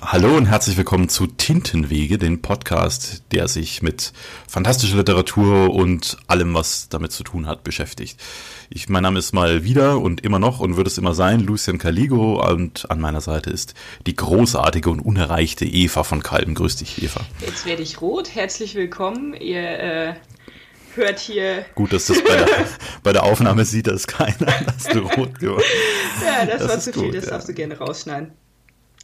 [0.00, 4.12] Hallo und herzlich willkommen zu Tintenwege, dem Podcast, der sich mit
[4.46, 8.18] fantastischer Literatur und allem, was damit zu tun hat, beschäftigt.
[8.70, 11.78] Ich, mein Name ist mal wieder und immer noch und wird es immer sein, Lucian
[11.78, 13.74] Caligo und an meiner Seite ist
[14.06, 16.54] die großartige und unerreichte Eva von Kalben.
[16.54, 17.20] Grüß dich, Eva.
[17.44, 18.34] Jetzt werde ich rot.
[18.36, 19.34] Herzlich willkommen.
[19.34, 20.14] Ihr äh,
[20.94, 21.64] hört hier.
[21.74, 22.46] Gut, dass das bei der,
[23.02, 25.64] bei der Aufnahme sieht das keiner, dass du rot geworden
[26.24, 27.30] Ja, das, das war zu viel, das ja.
[27.32, 28.32] darfst du gerne rausschneiden.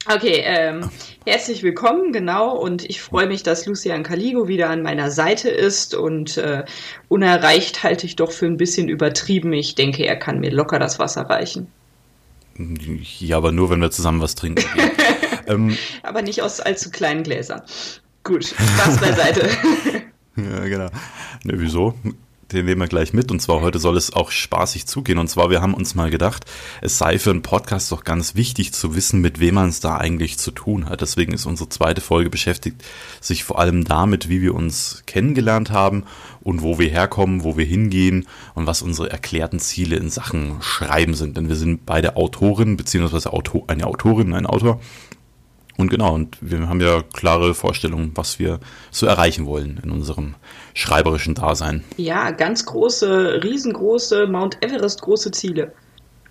[0.06, 0.90] Okay, ähm,
[1.24, 2.54] herzlich willkommen, genau.
[2.54, 5.94] Und ich freue mich, dass Lucian Caligo wieder an meiner Seite ist.
[5.94, 6.64] Und äh,
[7.08, 9.54] unerreicht halte ich doch für ein bisschen übertrieben.
[9.54, 11.68] Ich denke, er kann mir locker das Wasser reichen.
[13.18, 14.64] Ja, aber nur, wenn wir zusammen was trinken.
[15.46, 17.62] ähm, aber nicht aus allzu kleinen Gläsern.
[18.24, 19.48] Gut, Spaß beiseite.
[20.36, 20.90] ja, genau.
[21.44, 21.94] Ne, wieso?
[22.54, 23.30] Den nehmen wir gleich mit.
[23.30, 25.18] Und zwar heute soll es auch spaßig zugehen.
[25.18, 26.44] Und zwar, wir haben uns mal gedacht,
[26.80, 29.96] es sei für einen Podcast doch ganz wichtig zu wissen, mit wem man es da
[29.96, 31.00] eigentlich zu tun hat.
[31.00, 32.82] Deswegen ist unsere zweite Folge beschäftigt
[33.20, 36.04] sich vor allem damit, wie wir uns kennengelernt haben
[36.42, 41.14] und wo wir herkommen, wo wir hingehen und was unsere erklärten Ziele in Sachen Schreiben
[41.14, 41.36] sind.
[41.36, 44.80] Denn wir sind beide Autoren, beziehungsweise Autor, eine Autorin, ein Autor
[45.76, 50.34] und genau, und wir haben ja klare Vorstellungen, was wir so erreichen wollen in unserem
[50.72, 51.82] schreiberischen Dasein.
[51.96, 55.72] Ja, ganz große, riesengroße, Mount Everest große Ziele.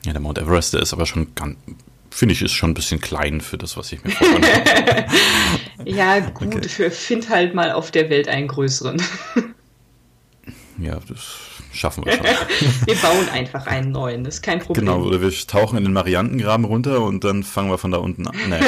[0.06, 1.58] Ja, der Mount Everest, der ist aber schon ganz,
[2.10, 5.06] finde ich, ist schon ein bisschen klein für das, was ich mir vorstelle.
[5.86, 6.90] ja, gut, okay.
[6.90, 9.02] find halt mal auf der Welt einen größeren.
[10.78, 11.38] ja, das
[11.74, 12.26] schaffen wir schon.
[12.86, 14.86] wir bauen einfach einen neuen, das ist kein Problem.
[14.86, 18.28] Genau, oder wir tauchen in den Mariantengraben runter und dann fangen wir von da unten
[18.28, 18.36] an.
[18.48, 18.60] Nee.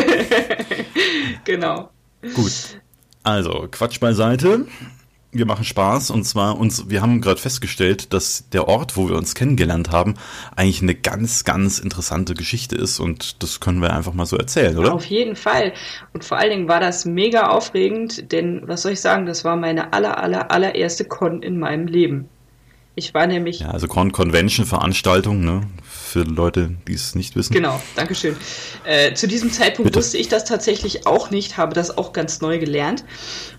[1.46, 1.90] Genau.
[2.34, 2.82] Gut.
[3.24, 4.66] Also, Quatsch beiseite.
[5.32, 9.18] Wir machen Spaß und zwar uns, wir haben gerade festgestellt, dass der Ort, wo wir
[9.18, 10.14] uns kennengelernt haben,
[10.56, 14.78] eigentlich eine ganz, ganz interessante Geschichte ist und das können wir einfach mal so erzählen,
[14.78, 14.94] oder?
[14.94, 15.74] Auf jeden Fall.
[16.14, 19.58] Und vor allen Dingen war das mega aufregend, denn was soll ich sagen, das war
[19.58, 22.30] meine aller, aller, allererste Con in meinem Leben.
[22.96, 23.60] Ich war nämlich.
[23.60, 25.62] Ja, also Con Convention-Veranstaltung, ne?
[25.84, 27.54] Für Leute, die es nicht wissen.
[27.54, 28.38] Genau, Dankeschön.
[28.86, 30.00] Äh, zu diesem Zeitpunkt Bitte.
[30.00, 33.04] wusste ich das tatsächlich auch nicht, habe das auch ganz neu gelernt.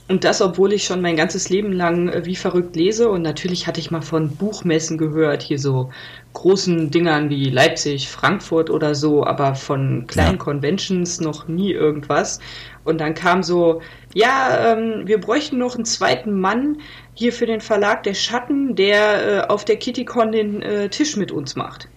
[0.09, 3.09] Und das, obwohl ich schon mein ganzes Leben lang äh, wie verrückt lese.
[3.09, 5.91] Und natürlich hatte ich mal von Buchmessen gehört, hier so
[6.33, 10.44] großen Dingern wie Leipzig, Frankfurt oder so, aber von kleinen ja.
[10.44, 12.39] Conventions noch nie irgendwas.
[12.84, 13.81] Und dann kam so,
[14.15, 16.78] ja, ähm, wir bräuchten noch einen zweiten Mann
[17.15, 21.33] hier für den Verlag Der Schatten, der äh, auf der KittyCon den äh, Tisch mit
[21.33, 21.88] uns macht.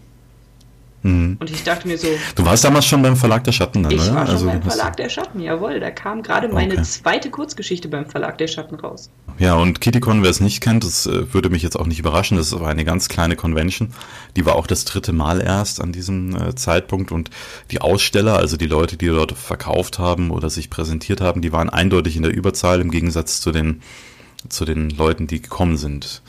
[1.02, 1.38] Mhm.
[1.40, 2.08] Und ich dachte mir so.
[2.36, 4.16] Du warst damals schon beim Verlag der Schatten, dann, ich oder?
[4.16, 5.80] war schon also, beim Verlag der Schatten, jawohl.
[5.80, 6.84] Da kam gerade meine okay.
[6.84, 9.10] zweite Kurzgeschichte beim Verlag der Schatten raus.
[9.38, 12.38] Ja, und KittyCon, wer es nicht kennt, das äh, würde mich jetzt auch nicht überraschen.
[12.38, 13.94] Das war eine ganz kleine Convention.
[14.36, 17.12] Die war auch das dritte Mal erst an diesem äh, Zeitpunkt.
[17.12, 17.30] Und
[17.72, 21.70] die Aussteller, also die Leute, die dort verkauft haben oder sich präsentiert haben, die waren
[21.70, 23.82] eindeutig in der Überzahl im Gegensatz zu den,
[24.50, 26.22] zu den Leuten, die gekommen sind.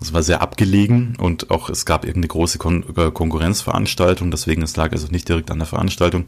[0.00, 4.76] Es war sehr abgelegen und auch es gab irgendeine große Kon äh, Konkurrenzveranstaltung, deswegen es
[4.76, 6.24] lag also nicht direkt an der Veranstaltung,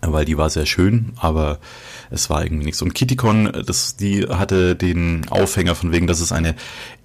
[0.00, 1.58] weil die war sehr schön, aber
[2.10, 2.82] es war irgendwie nichts.
[2.82, 6.54] Und KittyCon, das, die hatte den Aufhänger von wegen, dass es eine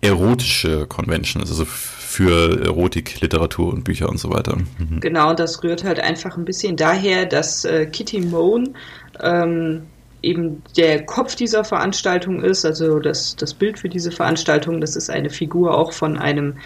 [0.02, 4.58] erotische Convention ist, also für Erotik, Literatur und Bücher und so weiter.
[4.58, 5.00] Mhm.
[5.00, 8.76] Genau, das rührt halt einfach ein bisschen daher, dass äh, Kitty Moan
[9.22, 9.84] ähm,
[10.22, 15.10] eben der Kopf dieser Veranstaltung ist, also das, das Bild für diese Veranstaltung, das ist
[15.10, 16.58] eine Figur auch von einem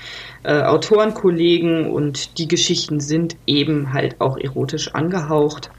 [0.44, 5.72] äh, Autorenkollegen und die Geschichten sind eben halt auch erotisch angehaucht.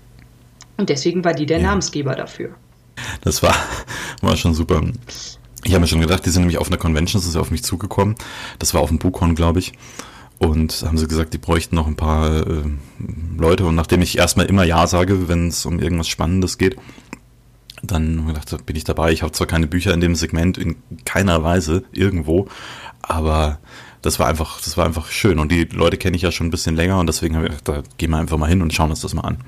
[0.76, 1.68] Und deswegen war die der ja.
[1.68, 2.54] Namensgeber dafür.
[3.22, 3.54] Das war,
[4.22, 4.82] war schon super.
[5.64, 7.64] Ich habe mir schon gedacht, die sind nämlich auf einer Convention, das ist auf mich
[7.64, 8.14] zugekommen.
[8.58, 9.72] Das war auf dem Buchhorn, glaube ich.
[10.38, 12.62] Und haben sie gesagt, die bräuchten noch ein paar äh,
[13.36, 13.64] Leute.
[13.64, 16.76] Und nachdem ich erstmal immer Ja sage, wenn es um irgendwas Spannendes geht,
[17.86, 19.12] dann gedacht, bin ich dabei.
[19.12, 22.48] Ich habe zwar keine Bücher in dem Segment in keiner Weise irgendwo,
[23.02, 23.58] aber
[24.02, 25.38] das war einfach, das war einfach schön.
[25.38, 27.68] Und die Leute kenne ich ja schon ein bisschen länger und deswegen habe ich gedacht,
[27.68, 29.38] da gehen wir einfach mal hin und schauen uns das mal an.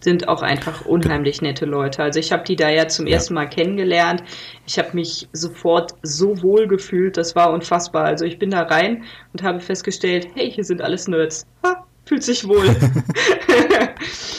[0.00, 2.02] Sind auch einfach unheimlich nette Leute.
[2.02, 3.14] Also ich habe die da ja zum ja.
[3.14, 4.24] ersten Mal kennengelernt.
[4.66, 8.04] Ich habe mich sofort so wohl gefühlt, das war unfassbar.
[8.04, 11.46] Also ich bin da rein und habe festgestellt, hey, hier sind alles Nerds.
[11.64, 12.66] Ha, fühlt sich wohl.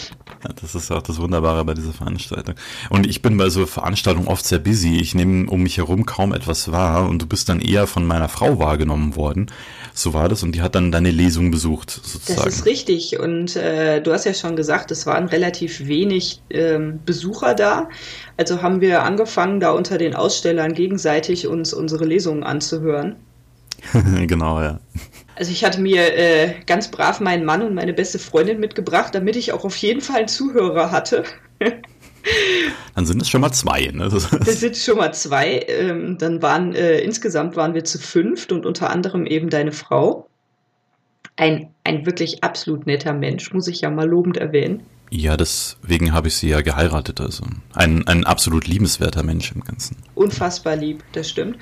[0.63, 2.55] Das ist auch das Wunderbare bei dieser Veranstaltung.
[2.89, 4.97] Und ich bin bei so Veranstaltungen oft sehr busy.
[5.01, 8.29] Ich nehme um mich herum kaum etwas wahr und du bist dann eher von meiner
[8.29, 9.47] Frau wahrgenommen worden.
[9.93, 12.45] So war das und die hat dann deine Lesung besucht, sozusagen.
[12.45, 17.01] Das ist richtig und äh, du hast ja schon gesagt, es waren relativ wenig ähm,
[17.05, 17.89] Besucher da.
[18.37, 23.17] Also haben wir angefangen, da unter den Ausstellern gegenseitig uns unsere Lesungen anzuhören.
[24.27, 24.79] genau, ja.
[25.35, 29.35] Also ich hatte mir äh, ganz brav meinen Mann und meine beste Freundin mitgebracht, damit
[29.35, 31.23] ich auch auf jeden Fall einen Zuhörer hatte.
[32.95, 33.87] Dann sind es schon mal zwei.
[33.87, 34.09] Ne?
[34.09, 35.65] Das sind schon mal zwei.
[35.67, 40.29] Ähm, dann waren äh, insgesamt waren wir zu fünft und unter anderem eben deine Frau.
[41.35, 44.83] Ein, ein wirklich absolut netter Mensch, muss ich ja mal lobend erwähnen.
[45.09, 47.19] Ja, deswegen habe ich sie ja geheiratet.
[47.19, 47.43] Also
[47.73, 49.97] ein, ein absolut liebenswerter Mensch im Ganzen.
[50.15, 51.57] Unfassbar lieb, das stimmt.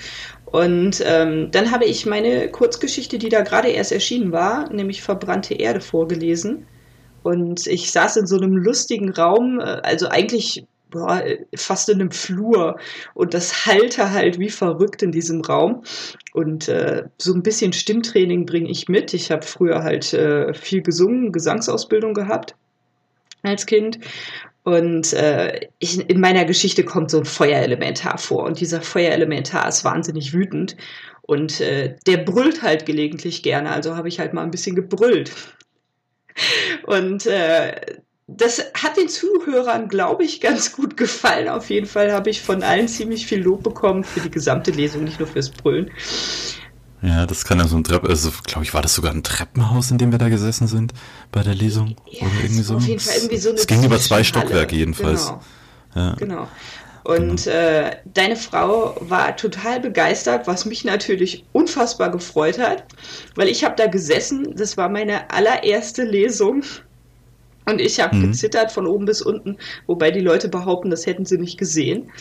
[0.52, 5.54] Und ähm, dann habe ich meine Kurzgeschichte, die da gerade erst erschienen war, nämlich Verbrannte
[5.54, 6.68] Erde, vorgelesen.
[7.24, 11.24] Und ich saß in so einem lustigen Raum, äh, also eigentlich boah,
[11.56, 12.78] fast in einem Flur.
[13.14, 15.84] Und das halte halt wie verrückt in diesem Raum.
[16.34, 19.14] Und äh, so ein bisschen Stimmtraining bringe ich mit.
[19.14, 22.56] Ich habe früher halt äh, viel gesungen, Gesangsausbildung gehabt
[23.42, 24.00] als Kind.
[24.64, 28.44] Und äh, ich, in meiner Geschichte kommt so ein Feuerelementar vor.
[28.44, 30.78] Und dieser Feuerelementar ist wahnsinnig wütend.
[31.24, 33.72] Und äh, der brüllt halt gelegentlich gerne.
[33.72, 35.32] Also habe ich halt mal ein bisschen gebrüllt.
[36.84, 37.98] Und äh,
[38.28, 41.50] das hat den Zuhörern, glaube ich, ganz gut gefallen.
[41.50, 45.04] Auf jeden Fall habe ich von allen ziemlich viel Lob bekommen für die gesamte Lesung,
[45.04, 45.92] nicht nur fürs Brüllen.
[47.02, 49.90] Ja, das kann ja so ein Trepp, also glaube ich, war das sogar ein Treppenhaus,
[49.90, 50.94] in dem wir da gesessen sind
[51.32, 52.76] bei der Lesung ja, oder irgendwie so.
[52.76, 55.28] Auf jeden Fall irgendwie so eine Es ging über zwei Stockwerke jedenfalls.
[55.28, 55.42] Genau.
[55.96, 56.16] Ja.
[56.16, 56.48] genau.
[57.04, 57.58] Und genau.
[57.58, 62.86] Äh, deine Frau war total begeistert, was mich natürlich unfassbar gefreut hat,
[63.36, 66.62] weil ich habe da gesessen, das war meine allererste Lesung
[67.66, 68.28] und ich habe mhm.
[68.28, 69.58] gezittert von oben bis unten,
[69.88, 72.12] wobei die Leute behaupten, das hätten sie nicht gesehen.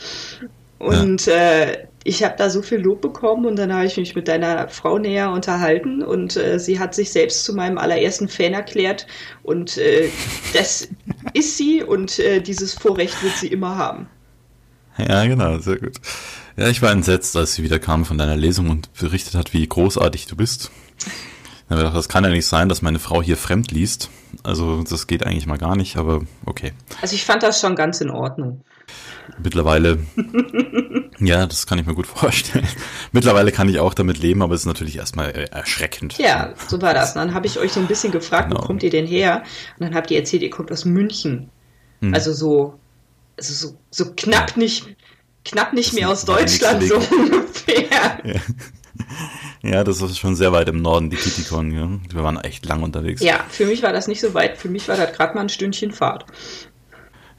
[0.79, 1.35] Und ja.
[1.35, 4.69] äh, ich habe da so viel Lob bekommen und dann habe ich mich mit deiner
[4.69, 9.07] Frau näher unterhalten und äh, sie hat sich selbst zu meinem allerersten Fan erklärt
[9.43, 10.09] und äh,
[10.55, 10.89] das
[11.35, 14.09] ist sie und äh, dieses Vorrecht wird sie immer haben.
[14.97, 15.97] Ja, genau, sehr gut.
[16.57, 19.67] Ja, ich war entsetzt, als sie wieder kam von deiner Lesung und berichtet hat, wie
[19.67, 20.71] großartig du bist.
[21.69, 24.11] Dann habe ich gedacht, das kann ja nicht sein, dass meine Frau hier fremd liest.
[24.43, 26.73] Also das geht eigentlich mal gar nicht, aber okay.
[27.01, 28.63] Also ich fand das schon ganz in Ordnung.
[29.43, 29.99] Mittlerweile,
[31.21, 32.67] ja, das kann ich mir gut vorstellen.
[33.13, 36.19] Mittlerweile kann ich auch damit leben, aber es ist natürlich erstmal äh, erschreckend.
[36.19, 37.11] Ja, so war das.
[37.11, 38.63] Und dann habe ich euch so ein bisschen gefragt, genau.
[38.63, 39.43] wo kommt ihr denn her?
[39.79, 41.51] Und dann habt ihr erzählt, ihr kommt aus München.
[42.01, 42.15] Hm.
[42.15, 42.79] Also so,
[43.37, 44.87] also so, so knapp nicht,
[45.45, 48.21] knapp nicht mehr aus Deutschland, so ungefähr.
[48.25, 48.41] Ja.
[49.63, 51.71] Ja, das ist schon sehr weit im Norden, die Kitikon.
[51.73, 52.15] Ja.
[52.15, 53.21] Wir waren echt lang unterwegs.
[53.21, 54.57] Ja, für mich war das nicht so weit.
[54.57, 56.25] Für mich war das gerade mal ein Stündchen Fahrt.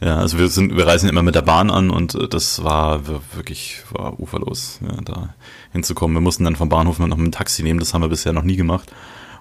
[0.03, 3.01] Ja, also wir sind, wir reisen immer mit der Bahn an und äh, das war
[3.35, 5.35] wirklich war uferlos, ja, da
[5.71, 6.17] hinzukommen.
[6.17, 8.41] Wir mussten dann vom Bahnhof noch mit dem Taxi nehmen, das haben wir bisher noch
[8.41, 8.91] nie gemacht,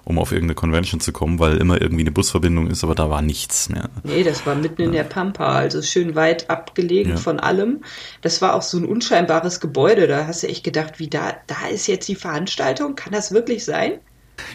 [0.03, 3.23] um auf irgendeine Convention zu kommen, weil immer irgendwie eine Busverbindung ist, aber da war
[3.23, 3.89] nichts mehr.
[4.03, 4.87] Nee, das war mitten ja.
[4.87, 7.17] in der Pampa, also schön weit abgelegen ja.
[7.17, 7.81] von allem.
[8.21, 11.69] Das war auch so ein unscheinbares Gebäude, da hast du echt gedacht, wie da, da
[11.73, 13.93] ist jetzt die Veranstaltung, kann das wirklich sein?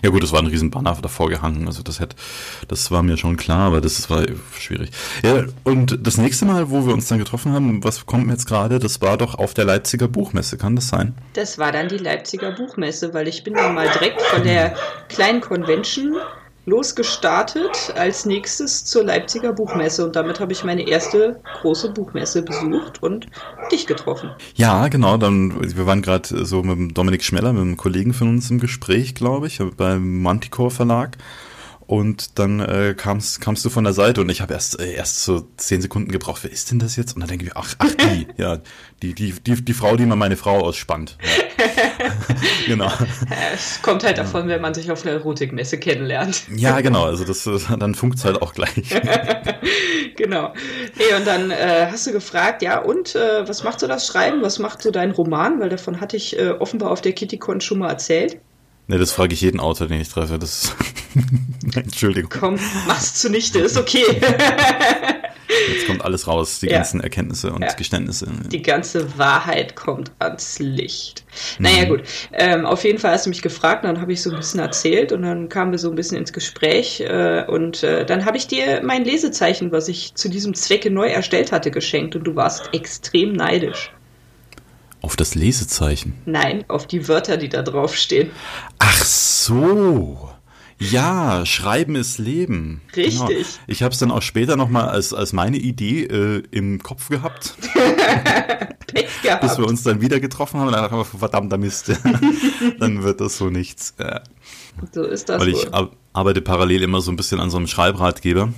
[0.02, 2.16] Ja gut, es war ein riesen Banner davor gehangen, also das hätte,
[2.68, 4.24] das war mir schon klar, aber das war
[4.58, 4.90] schwierig.
[5.24, 8.46] Ja, und das nächste Mal, wo wir uns dann getroffen haben, was kommt mir jetzt
[8.46, 11.14] gerade, das war doch auf der Leipziger Buchmesse, kann das sein?
[11.34, 14.74] Das war dann die Leipziger Buchmesse, weil ich bin dann mal direkt von der
[15.08, 16.16] kleinen Convention
[16.66, 23.02] losgestartet als nächstes zur Leipziger Buchmesse und damit habe ich meine erste große Buchmesse besucht
[23.02, 23.26] und
[23.70, 24.30] dich getroffen.
[24.56, 25.16] Ja, genau.
[25.16, 29.14] Dann wir waren gerade so mit Dominik Schmeller, mit einem Kollegen von uns im Gespräch,
[29.14, 31.16] glaube ich, beim Manticore Verlag.
[31.86, 35.22] Und dann äh, kamst, kamst du von der Seite und ich habe erst äh, erst
[35.22, 36.42] so zehn Sekunden gebraucht.
[36.42, 37.14] Wer ist denn das jetzt?
[37.14, 38.58] Und dann denke ich, ach, ach die, ja,
[39.02, 41.16] die, die, die, die Frau, die mal meine Frau ausspannt.
[41.22, 41.46] Ja.
[42.66, 42.92] genau.
[43.54, 46.42] Es kommt halt davon, wenn man sich auf einer Erotikmesse kennenlernt.
[46.56, 47.04] ja, genau.
[47.04, 47.44] Also das,
[47.78, 48.90] dann funkt es halt auch gleich.
[50.16, 50.54] genau.
[50.96, 54.42] Hey, und dann äh, hast du gefragt, ja, und äh, was macht so das Schreiben?
[54.42, 55.60] Was macht so dein Roman?
[55.60, 58.40] Weil davon hatte ich äh, offenbar auf der KittyCon schon mal erzählt.
[58.88, 60.38] Ne, das frage ich jeden Autor, den ich treffe.
[60.38, 60.74] Das
[61.74, 62.30] Entschuldigung.
[62.30, 64.04] Komm, mach's zunichte, ist okay.
[65.68, 66.76] Jetzt kommt alles raus, die ja.
[66.76, 67.72] ganzen Erkenntnisse und ja.
[67.72, 68.26] Geständnisse.
[68.50, 71.24] Die ganze Wahrheit kommt ans Licht.
[71.58, 71.88] Naja, mhm.
[71.88, 72.02] gut.
[72.32, 74.60] Ähm, auf jeden Fall hast du mich gefragt, und dann habe ich so ein bisschen
[74.60, 78.36] erzählt und dann kamen wir so ein bisschen ins Gespräch äh, und äh, dann habe
[78.36, 82.36] ich dir mein Lesezeichen, was ich zu diesem Zwecke neu erstellt hatte, geschenkt und du
[82.36, 83.90] warst extrem neidisch.
[85.06, 86.14] Auf das Lesezeichen?
[86.24, 88.32] Nein, auf die Wörter, die da draufstehen.
[88.80, 90.28] Ach so.
[90.80, 92.80] Ja, Schreiben ist Leben.
[92.96, 93.20] Richtig.
[93.20, 93.30] Genau.
[93.68, 97.54] Ich habe es dann auch später nochmal als, als meine Idee äh, im Kopf gehabt.
[98.88, 99.42] Pech gehabt.
[99.42, 100.66] Bis wir uns dann wieder getroffen haben.
[100.66, 101.88] Und dann haben wir, verdammter Mist.
[102.80, 103.94] dann wird das so nichts.
[104.90, 105.60] So ist das Weil wohl.
[105.60, 105.68] ich
[106.14, 108.52] arbeite parallel immer so ein bisschen an so einem Schreibratgeber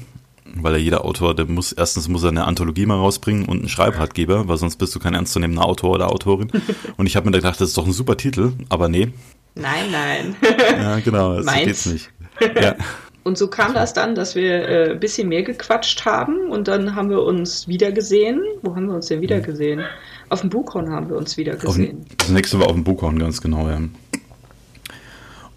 [0.62, 3.68] weil ja jeder Autor, der muss, erstens muss er eine Anthologie mal rausbringen und einen
[3.68, 6.50] Schreibratgeber, weil sonst bist du kein ernstzunehmender Autor oder Autorin.
[6.96, 9.08] und ich habe mir gedacht, das ist doch ein super Titel, aber nee.
[9.54, 10.36] Nein, nein.
[10.78, 12.10] ja, genau, so geht's nicht.
[12.62, 12.76] Ja.
[13.24, 16.94] Und so kam das dann, dass wir äh, ein bisschen mehr gequatscht haben und dann
[16.94, 18.40] haben wir uns wieder gesehen.
[18.62, 19.82] Wo haben wir uns denn wieder gesehen?
[20.30, 21.98] Auf dem Buchhorn haben wir uns wieder gesehen.
[21.98, 23.80] Auf, das nächste war auf dem Buchhorn, ganz genau, ja.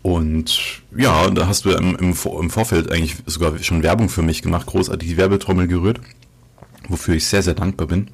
[0.01, 4.41] Und ja, da hast du im, im, im, Vorfeld eigentlich sogar schon Werbung für mich
[4.41, 6.01] gemacht, großartig die Werbetrommel gerührt,
[6.87, 8.09] wofür ich sehr, sehr dankbar bin.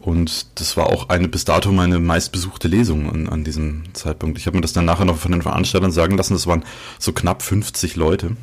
[0.00, 4.38] Und das war auch eine bis dato meine meistbesuchte Lesung an, an diesem Zeitpunkt.
[4.38, 6.64] Ich habe mir das dann nachher noch von den Veranstaltern sagen lassen, das waren
[6.98, 8.36] so knapp 50 Leute.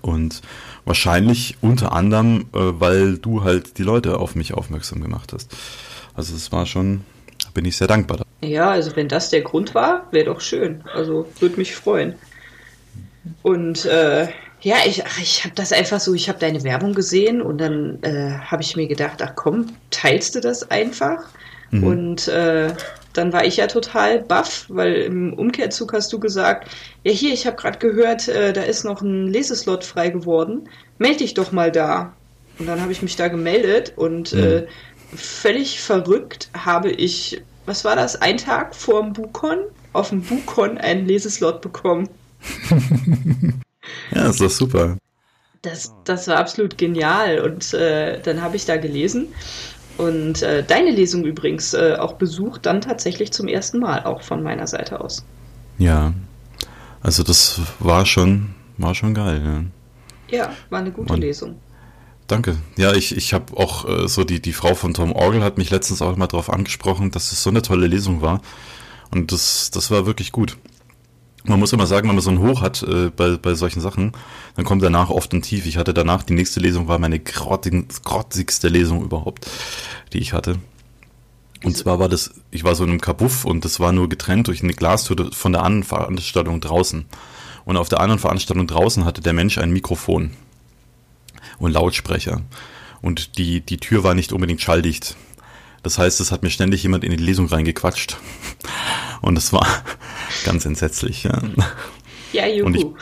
[0.00, 0.42] Und
[0.84, 5.54] wahrscheinlich unter anderem, äh, weil du halt die Leute auf mich aufmerksam gemacht hast.
[6.14, 7.02] Also es war schon,
[7.52, 8.20] bin ich sehr dankbar.
[8.42, 10.82] Ja, also wenn das der Grund war, wäre doch schön.
[10.94, 12.14] Also würde mich freuen.
[13.42, 14.28] Und äh,
[14.62, 18.38] ja, ich, ich habe das einfach so, ich habe deine Werbung gesehen und dann äh,
[18.38, 21.28] habe ich mir gedacht, ach komm, teilst du das einfach?
[21.70, 21.84] Mhm.
[21.84, 22.72] Und äh,
[23.12, 26.68] dann war ich ja total baff, weil im Umkehrzug hast du gesagt,
[27.04, 30.68] ja hier, ich habe gerade gehört, äh, da ist noch ein Leseslot frei geworden.
[30.98, 32.12] Meld dich doch mal da.
[32.58, 34.42] Und dann habe ich mich da gemeldet und mhm.
[34.42, 34.66] äh,
[35.16, 39.58] völlig verrückt habe ich, was war das, ein Tag vor dem Bukon,
[39.92, 42.08] auf dem Bukon einen Leseslot bekommen.
[44.14, 44.96] ja, ist doch super.
[45.62, 47.40] Das, das war absolut genial.
[47.40, 49.28] Und äh, dann habe ich da gelesen
[50.00, 54.42] und äh, deine Lesung übrigens äh, auch besucht, dann tatsächlich zum ersten Mal, auch von
[54.42, 55.24] meiner Seite aus.
[55.76, 56.14] Ja,
[57.02, 59.42] also das war schon, war schon geil.
[60.30, 61.56] Ja, ja war eine gute und, Lesung.
[62.30, 62.56] Danke.
[62.76, 65.70] Ja, ich, ich habe auch äh, so die, die Frau von Tom Orgel hat mich
[65.70, 68.40] letztens auch mal darauf angesprochen, dass es so eine tolle Lesung war.
[69.10, 70.56] Und das, das war wirklich gut.
[71.42, 74.12] Man muss immer sagen, wenn man so ein Hoch hat äh, bei, bei solchen Sachen,
[74.54, 75.66] dann kommt danach oft ein Tief.
[75.66, 79.50] Ich hatte danach, die nächste Lesung war meine grotzigste Lesung überhaupt,
[80.12, 80.60] die ich hatte.
[81.64, 84.46] Und zwar war das, ich war so in einem Kabuff und das war nur getrennt
[84.46, 87.06] durch eine Glastür von der anderen Veranstaltung draußen.
[87.64, 90.30] Und auf der anderen Veranstaltung draußen hatte der Mensch ein Mikrofon
[91.60, 92.42] und Lautsprecher.
[93.00, 95.16] Und die, die Tür war nicht unbedingt schalldicht.
[95.82, 98.16] Das heißt, es hat mir ständig jemand in die Lesung reingequatscht.
[99.22, 99.66] Und das war
[100.44, 101.22] ganz entsetzlich.
[101.22, 101.40] Ja,
[102.32, 102.96] ja juhu.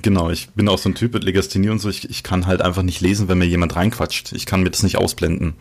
[0.00, 1.90] Genau, ich bin auch so ein Typ mit Legasthenie und so.
[1.90, 4.32] Ich, ich kann halt einfach nicht lesen, wenn mir jemand reinquatscht.
[4.32, 5.52] Ich kann mir das nicht ausblenden.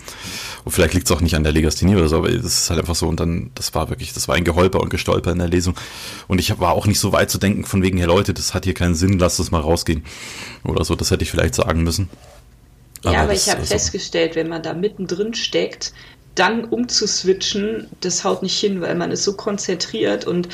[0.64, 2.80] Und vielleicht liegt es auch nicht an der Legasthenie oder so, aber das ist halt
[2.80, 3.08] einfach so.
[3.08, 5.76] Und dann, das war wirklich, das war ein Geholper und Gestolper in der Lesung.
[6.30, 8.64] Und ich war auch nicht so weit zu denken von wegen, hey Leute, das hat
[8.64, 10.06] hier keinen Sinn, lasst es mal rausgehen.
[10.64, 12.08] Oder so, das hätte ich vielleicht sagen müssen.
[13.04, 15.92] Aber ja, aber ich habe also, festgestellt, wenn man da mittendrin steckt,
[16.36, 20.48] dann umzuswitchen, das haut nicht hin, weil man ist so konzentriert und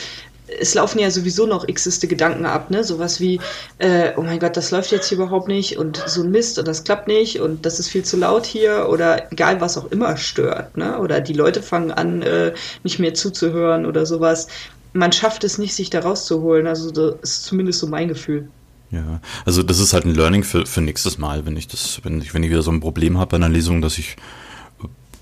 [0.59, 2.83] es laufen ja sowieso noch xiste Gedanken ab, ne?
[2.83, 3.39] Sowas wie,
[3.79, 6.67] äh, oh mein Gott, das läuft jetzt hier überhaupt nicht und so ein Mist und
[6.67, 10.17] das klappt nicht und das ist viel zu laut hier oder egal was auch immer
[10.17, 10.99] stört, ne?
[10.99, 14.47] Oder die Leute fangen an, äh, nicht mehr zuzuhören oder sowas.
[14.93, 16.65] Man schafft es nicht, sich da rauszuholen.
[16.65, 18.47] Also das ist zumindest so mein Gefühl.
[18.89, 22.21] Ja, also das ist halt ein Learning für, für nächstes Mal, wenn ich das, wenn
[22.21, 24.15] ich, wenn ich wieder so ein Problem habe bei einer Lesung, dass ich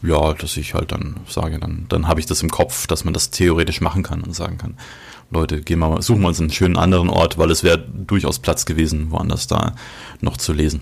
[0.03, 3.13] ja, dass ich halt dann sage, dann, dann habe ich das im Kopf, dass man
[3.13, 4.77] das theoretisch machen kann und sagen kann,
[5.31, 8.39] Leute, gehen wir mal, suchen wir uns einen schönen anderen Ort, weil es wäre durchaus
[8.39, 9.75] Platz gewesen, woanders da
[10.21, 10.81] noch zu lesen.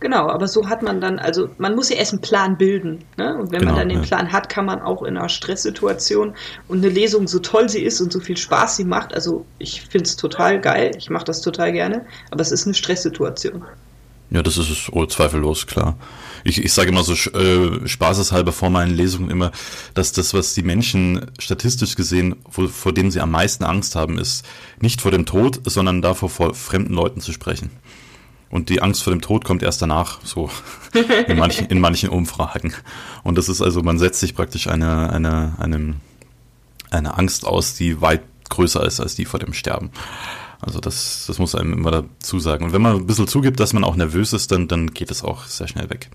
[0.00, 3.04] Genau, aber so hat man dann, also man muss ja erst einen Plan bilden.
[3.18, 3.36] Ne?
[3.36, 4.04] Und wenn genau, man dann den ja.
[4.04, 6.34] Plan hat, kann man auch in einer Stresssituation
[6.68, 9.82] und eine Lesung, so toll sie ist und so viel Spaß sie macht, also ich
[9.82, 13.62] finde es total geil, ich mache das total gerne, aber es ist eine Stresssituation.
[14.30, 15.96] Ja, das ist es oh, zweifellos, klar.
[16.44, 19.52] Ich, ich sage immer so äh, spaßeshalber vor meinen Lesungen immer,
[19.94, 24.18] dass das, was die Menschen statistisch gesehen, wo, vor denen sie am meisten Angst haben,
[24.18, 24.44] ist
[24.80, 27.70] nicht vor dem Tod, sondern davor, vor fremden Leuten zu sprechen.
[28.50, 30.50] Und die Angst vor dem Tod kommt erst danach, so
[31.28, 32.74] in manchen, in manchen Umfragen.
[33.22, 35.94] Und das ist also, man setzt sich praktisch eine, eine, eine,
[36.90, 39.90] eine Angst aus, die weit größer ist als die vor dem Sterben.
[40.60, 42.64] Also das, das muss einem immer dazu sagen.
[42.64, 45.24] Und wenn man ein bisschen zugibt, dass man auch nervös ist, dann, dann geht es
[45.24, 46.10] auch sehr schnell weg.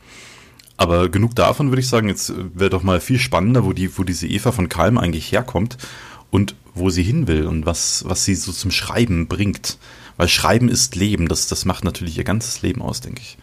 [0.78, 4.04] Aber genug davon würde ich sagen, jetzt wäre doch mal viel spannender, wo, die, wo
[4.04, 5.78] diese Eva von Kalm eigentlich herkommt
[6.32, 9.78] und wo sie hin will und was, was sie so zum Schreiben bringt.
[10.18, 13.38] Weil Schreiben ist Leben, das, das macht natürlich ihr ganzes Leben aus, denke ich.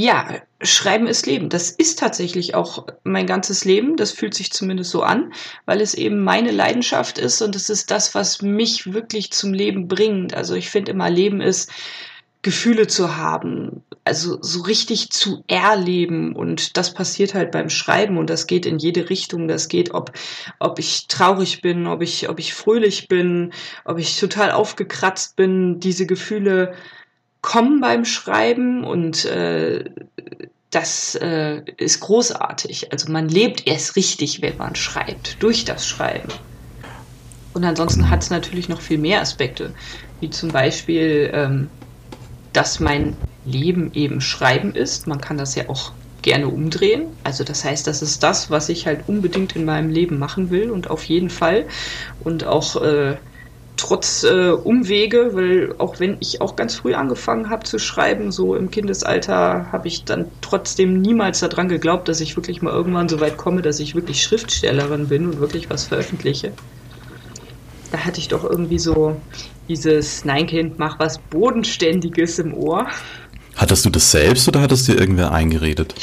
[0.00, 1.48] Ja, Schreiben ist Leben.
[1.48, 3.96] Das ist tatsächlich auch mein ganzes Leben.
[3.96, 5.32] Das fühlt sich zumindest so an,
[5.66, 9.88] weil es eben meine Leidenschaft ist und es ist das, was mich wirklich zum Leben
[9.88, 10.34] bringt.
[10.34, 11.72] Also ich finde immer, Leben ist
[12.42, 18.30] Gefühle zu haben, also so richtig zu erleben und das passiert halt beim Schreiben und
[18.30, 19.48] das geht in jede Richtung.
[19.48, 20.12] Das geht, ob,
[20.60, 23.52] ob ich traurig bin, ob ich, ob ich fröhlich bin,
[23.84, 25.80] ob ich total aufgekratzt bin.
[25.80, 26.76] Diese Gefühle
[27.40, 29.84] kommen beim Schreiben und äh,
[30.70, 32.92] das äh, ist großartig.
[32.92, 36.28] Also man lebt erst richtig, wenn man schreibt, durch das Schreiben.
[37.54, 39.72] Und ansonsten hat es natürlich noch viel mehr Aspekte,
[40.20, 41.70] wie zum Beispiel, ähm,
[42.52, 45.06] dass mein Leben eben Schreiben ist.
[45.06, 45.92] Man kann das ja auch
[46.22, 47.06] gerne umdrehen.
[47.24, 50.70] Also das heißt, das ist das, was ich halt unbedingt in meinem Leben machen will
[50.70, 51.66] und auf jeden Fall.
[52.22, 53.16] Und auch äh,
[53.78, 58.54] trotz äh, Umwege, weil auch wenn ich auch ganz früh angefangen habe zu schreiben, so
[58.54, 63.20] im Kindesalter, habe ich dann trotzdem niemals daran geglaubt, dass ich wirklich mal irgendwann so
[63.20, 66.52] weit komme, dass ich wirklich Schriftstellerin bin und wirklich was veröffentliche.
[67.90, 69.18] Da hatte ich doch irgendwie so
[69.68, 72.88] dieses Nein Kind, mach was Bodenständiges im Ohr.
[73.56, 75.94] Hattest du das selbst oder hattest dir irgendwer eingeredet?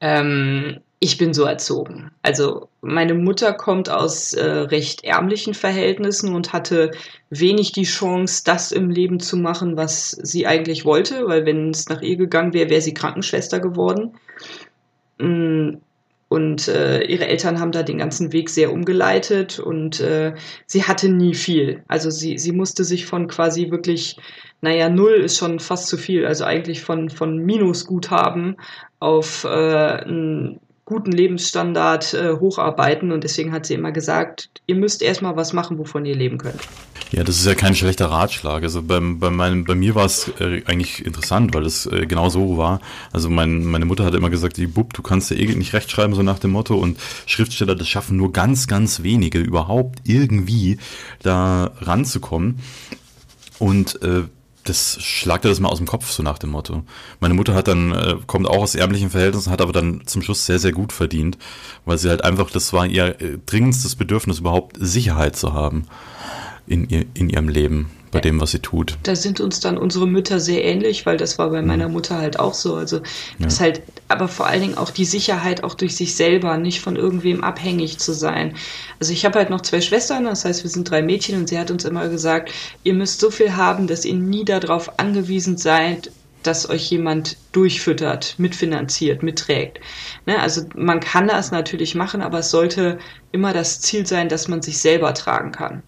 [0.00, 2.07] Ähm, ich bin so erzogen.
[2.22, 6.90] Also meine Mutter kommt aus äh, recht ärmlichen Verhältnissen und hatte
[7.30, 11.88] wenig die Chance, das im Leben zu machen, was sie eigentlich wollte, weil wenn es
[11.88, 14.14] nach ihr gegangen wäre, wäre sie Krankenschwester geworden.
[15.18, 15.76] Mm,
[16.28, 20.34] und äh, ihre Eltern haben da den ganzen Weg sehr umgeleitet und äh,
[20.66, 21.82] sie hatte nie viel.
[21.88, 24.18] Also sie, sie musste sich von quasi wirklich,
[24.60, 28.56] naja, null ist schon fast zu viel, also eigentlich von, von Minusguthaben
[28.98, 35.02] auf äh, ein guten Lebensstandard äh, hocharbeiten und deswegen hat sie immer gesagt, ihr müsst
[35.02, 36.60] erstmal was machen, wovon ihr leben könnt.
[37.10, 38.62] Ja, das ist ja kein schlechter Ratschlag.
[38.62, 42.30] Also beim, bei, meinem, bei mir war es äh, eigentlich interessant, weil es äh, genau
[42.30, 42.80] so war.
[43.12, 46.14] Also mein, meine Mutter hat immer gesagt, die Bub, du kannst ja eh nicht rechtschreiben,
[46.14, 46.76] so nach dem Motto.
[46.76, 50.78] Und Schriftsteller, das schaffen nur ganz, ganz wenige überhaupt irgendwie
[51.22, 52.60] da ranzukommen.
[53.58, 54.22] Und äh,
[54.68, 56.82] das schlagt er das mal aus dem Kopf, so nach dem Motto.
[57.20, 60.46] Meine Mutter hat dann, äh, kommt auch aus ärmlichen Verhältnissen, hat aber dann zum Schluss
[60.46, 61.38] sehr, sehr gut verdient,
[61.84, 65.86] weil sie halt einfach, das war ihr äh, dringendstes Bedürfnis, überhaupt Sicherheit zu haben
[66.66, 68.96] in, ihr, in ihrem Leben bei dem, was sie tut.
[69.02, 72.38] Da sind uns dann unsere Mütter sehr ähnlich, weil das war bei meiner Mutter halt
[72.38, 72.74] auch so.
[72.74, 73.00] Also
[73.38, 73.66] das ja.
[73.66, 77.44] halt, aber vor allen Dingen auch die Sicherheit auch durch sich selber, nicht von irgendwem
[77.44, 78.56] abhängig zu sein.
[78.98, 81.58] Also ich habe halt noch zwei Schwestern, das heißt, wir sind drei Mädchen und sie
[81.58, 82.50] hat uns immer gesagt,
[82.84, 86.10] ihr müsst so viel haben, dass ihr nie darauf angewiesen seid,
[86.42, 89.80] dass euch jemand durchfüttert, mitfinanziert, mitträgt.
[90.24, 90.40] Ne?
[90.40, 92.98] Also man kann das natürlich machen, aber es sollte
[93.32, 95.82] immer das Ziel sein, dass man sich selber tragen kann.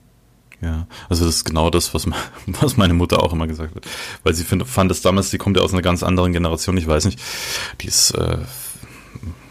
[0.63, 2.07] Ja, also das ist genau das, was,
[2.47, 3.87] was meine Mutter auch immer gesagt hat.
[4.23, 6.87] Weil sie find, fand es damals, sie kommt ja aus einer ganz anderen Generation, ich
[6.87, 7.21] weiß nicht,
[7.81, 8.39] die ist äh,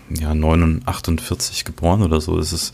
[0.10, 2.38] ja 48 geboren oder so.
[2.38, 2.74] Das ist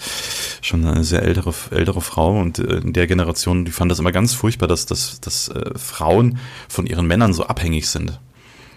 [0.61, 4.11] schon eine sehr ältere, ältere Frau und äh, in der Generation, die fand das immer
[4.11, 8.19] ganz furchtbar, dass, dass, dass äh, Frauen von ihren Männern so abhängig sind.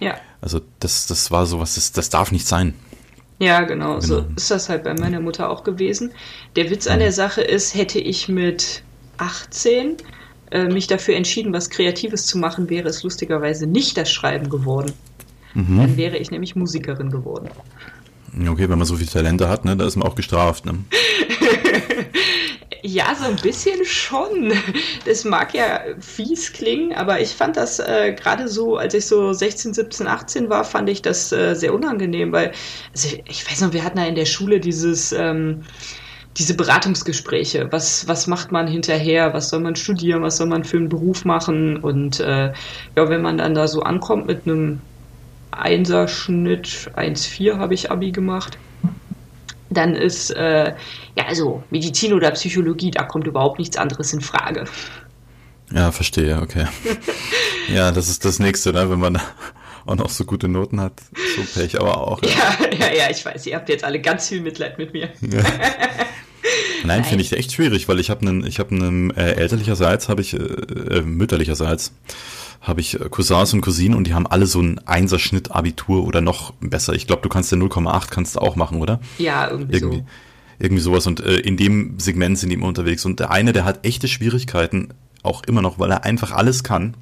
[0.00, 0.14] Ja.
[0.40, 2.74] Also das, das war so was, das, das darf nicht sein.
[3.40, 6.12] Ja, genau, genau, so ist das halt bei meiner Mutter auch gewesen.
[6.56, 8.82] Der Witz an der Sache ist, hätte ich mit
[9.18, 9.96] 18
[10.50, 14.92] äh, mich dafür entschieden, was Kreatives zu machen, wäre es lustigerweise nicht das Schreiben geworden.
[15.54, 15.78] Mhm.
[15.78, 17.50] Dann wäre ich nämlich Musikerin geworden.
[18.48, 20.66] Okay, wenn man so viele Talente hat, ne, da ist man auch gestraft.
[20.66, 20.74] Ne?
[22.82, 24.52] ja, so ein bisschen schon.
[25.04, 29.32] Das mag ja fies klingen, aber ich fand das äh, gerade so, als ich so
[29.32, 32.52] 16, 17, 18 war, fand ich das äh, sehr unangenehm, weil
[32.92, 35.62] also ich, ich, weiß noch, wir hatten ja in der Schule dieses ähm,
[36.38, 40.76] diese Beratungsgespräche, was, was macht man hinterher, was soll man studieren, was soll man für
[40.76, 42.52] einen Beruf machen und äh,
[42.96, 44.80] ja, wenn man dann da so ankommt mit einem
[45.50, 48.56] Einserschnitt, 1,4 habe ich Abi gemacht,
[49.70, 50.74] dann ist, äh,
[51.16, 54.64] ja, also Medizin oder Psychologie, da kommt überhaupt nichts anderes in Frage.
[55.72, 56.66] Ja, verstehe, okay.
[57.74, 58.88] ja, das ist das Nächste, ne?
[58.88, 59.20] wenn man
[59.84, 60.94] auch noch so gute Noten hat.
[61.36, 62.22] So Pech aber auch.
[62.22, 62.28] Ja.
[62.70, 65.10] ja, ja, ja, ich weiß, ihr habt jetzt alle ganz viel Mitleid mit mir.
[65.20, 65.42] Ja.
[66.84, 70.20] Nein, finde ich echt schwierig, weil ich habe einen, ich habe einen äh, elterlicherseits, habe
[70.20, 71.92] ich äh, äh, mütterlicherseits
[72.60, 76.20] habe ich äh, Cousins und Cousinen und die haben alle so einen Einserschnitt Abitur oder
[76.20, 76.92] noch besser.
[76.94, 79.00] Ich glaube, du kannst ja 0,8 kannst du auch machen, oder?
[79.18, 80.06] Ja, irgendwie, irgendwie so.
[80.60, 83.64] Irgendwie sowas und äh, in dem Segment sind die immer unterwegs und der eine, der
[83.64, 84.88] hat echte Schwierigkeiten
[85.22, 86.94] auch immer noch, weil er einfach alles kann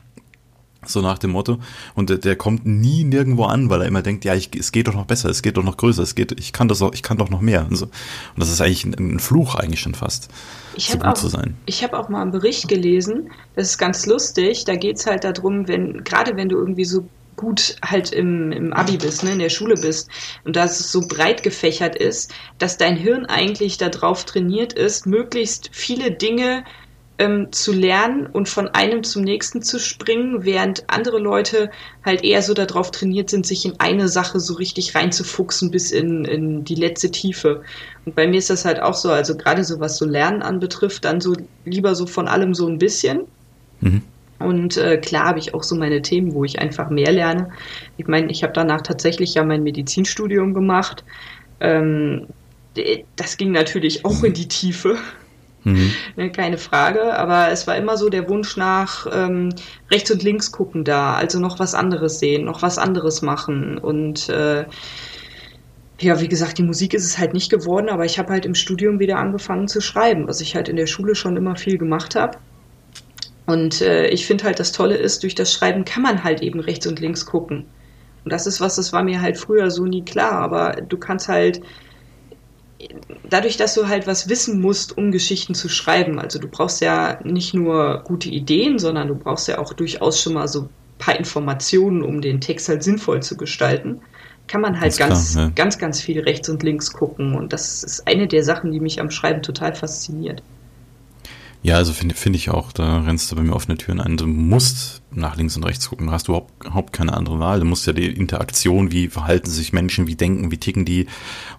[0.88, 1.59] so nach dem Motto.
[1.94, 4.88] Und der, der, kommt nie nirgendwo an, weil er immer denkt, ja, ich, es geht
[4.88, 7.03] doch noch besser, es geht doch noch größer, es geht, ich kann das auch, ich
[7.03, 7.66] kann doch noch mehr.
[7.68, 7.87] Und, so.
[7.87, 7.92] und
[8.37, 10.29] das ist eigentlich ein, ein, Fluch eigentlich schon fast,
[10.77, 11.57] ich so gut auch, zu sein.
[11.66, 15.25] Ich habe auch mal einen Bericht gelesen, das ist ganz lustig, da geht es halt
[15.25, 19.38] darum, wenn, gerade wenn du irgendwie so gut halt im, im Abi bist, ne, in
[19.38, 20.09] der Schule bist
[20.44, 25.68] und dass es so breit gefächert ist, dass dein Hirn eigentlich darauf trainiert ist, möglichst
[25.72, 26.64] viele Dinge
[27.18, 31.70] ähm, zu lernen und von einem zum nächsten zu springen, während andere Leute
[32.05, 36.24] halt eher so darauf trainiert sind, sich in eine Sache so richtig reinzufuchsen bis in,
[36.24, 37.62] in die letzte Tiefe.
[38.05, 41.05] Und bei mir ist das halt auch so, also gerade so was so Lernen anbetrifft,
[41.05, 43.22] dann so lieber so von allem so ein bisschen.
[43.81, 44.02] Mhm.
[44.38, 47.50] Und äh, klar habe ich auch so meine Themen, wo ich einfach mehr lerne.
[47.96, 51.05] Ich meine, ich habe danach tatsächlich ja mein Medizinstudium gemacht.
[51.61, 52.26] Ähm,
[53.16, 54.98] das ging natürlich auch in die Tiefe.
[55.66, 55.92] Mhm.
[56.16, 57.16] Ne, keine Frage.
[57.18, 59.55] Aber es war immer so der Wunsch nach ähm,
[59.90, 63.79] rechts und links gucken da, also noch was anderes sehen, noch was anderes machen.
[63.79, 64.64] Und äh,
[66.00, 68.55] ja, wie gesagt, die Musik ist es halt nicht geworden, aber ich habe halt im
[68.55, 72.14] Studium wieder angefangen zu schreiben, was ich halt in der Schule schon immer viel gemacht
[72.14, 72.38] habe.
[73.46, 76.61] Und äh, ich finde halt, das Tolle ist, durch das Schreiben kann man halt eben
[76.61, 77.64] rechts und links gucken.
[78.24, 81.29] Und das ist was, das war mir halt früher so nie klar, aber du kannst
[81.29, 81.61] halt
[83.28, 86.18] dadurch, dass du halt was wissen musst, um Geschichten zu schreiben.
[86.18, 90.34] Also du brauchst ja nicht nur gute Ideen, sondern du brauchst ja auch durchaus schon
[90.34, 94.00] mal so ein paar Informationen, um den Text halt sinnvoll zu gestalten.
[94.46, 95.52] Kann man halt ganz, klar, ne?
[95.54, 97.34] ganz, ganz viel rechts und links gucken.
[97.34, 100.42] Und das ist eine der Sachen, die mich am Schreiben total fasziniert.
[101.66, 104.16] Ja, also finde find ich auch, da rennst du bei mir offene Türen ein.
[104.16, 106.12] Du musst nach links und rechts gucken.
[106.12, 107.59] Hast du überhaupt, überhaupt keine andere Wahl.
[107.59, 111.09] Du musst ja die Interaktion, wie verhalten sich Menschen, wie denken, wie ticken die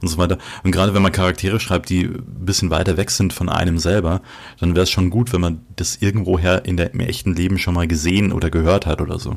[0.01, 0.37] und so weiter.
[0.63, 4.21] Und gerade wenn man Charaktere schreibt, die ein bisschen weiter weg sind von einem selber,
[4.61, 7.73] dann wäre es schon gut, wenn man das irgendwoher in der, im echten Leben schon
[7.73, 9.35] mal gesehen oder gehört hat oder so.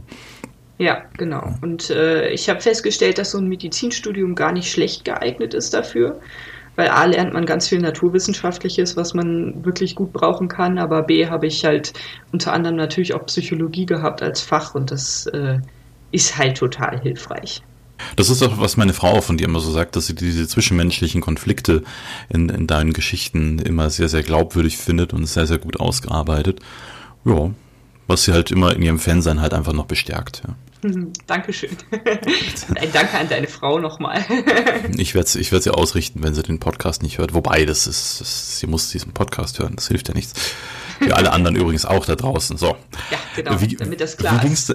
[0.78, 1.52] Ja, genau.
[1.62, 6.20] Und äh, ich habe festgestellt, dass so ein Medizinstudium gar nicht schlecht geeignet ist dafür
[6.80, 11.26] weil A lernt man ganz viel Naturwissenschaftliches, was man wirklich gut brauchen kann, aber B
[11.26, 11.92] habe ich halt
[12.32, 15.58] unter anderem natürlich auch Psychologie gehabt als Fach und das äh,
[16.10, 17.60] ist halt total hilfreich.
[18.16, 21.20] Das ist auch, was meine Frau von dir immer so sagt, dass sie diese zwischenmenschlichen
[21.20, 21.82] Konflikte
[22.30, 26.60] in, in deinen Geschichten immer sehr, sehr glaubwürdig findet und sehr, sehr gut ausgearbeitet.
[27.26, 27.50] Ja,
[28.06, 30.44] was sie halt immer in ihrem Fansein halt einfach noch bestärkt.
[30.48, 30.54] Ja.
[31.26, 31.70] Dankeschön.
[31.90, 34.24] Ein Danke an deine Frau nochmal.
[34.96, 37.34] ich werde ich werd sie ausrichten, wenn sie den Podcast nicht hört.
[37.34, 40.34] Wobei, das ist, das, sie muss diesen Podcast hören, das hilft ja nichts.
[41.00, 42.56] Für alle anderen übrigens auch da draußen.
[42.58, 42.76] So.
[43.10, 44.74] Ja, genau, wie, damit das klar wie ist.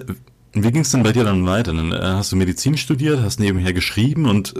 [0.52, 1.74] Wie ging es denn bei dir dann weiter?
[1.74, 4.54] Dann äh, hast du Medizin studiert, hast nebenher geschrieben und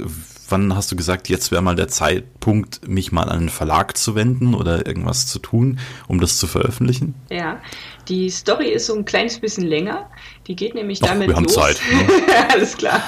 [0.50, 4.14] wann hast du gesagt, jetzt wäre mal der Zeitpunkt, mich mal an einen Verlag zu
[4.14, 5.78] wenden oder irgendwas zu tun,
[6.08, 7.14] um das zu veröffentlichen?
[7.30, 7.60] Ja,
[8.08, 10.08] die Story ist so ein kleines bisschen länger.
[10.46, 11.54] Die geht nämlich Doch, damit wir haben los.
[11.54, 11.80] Zeit.
[11.90, 12.08] Ne?
[12.52, 13.02] Alles klar.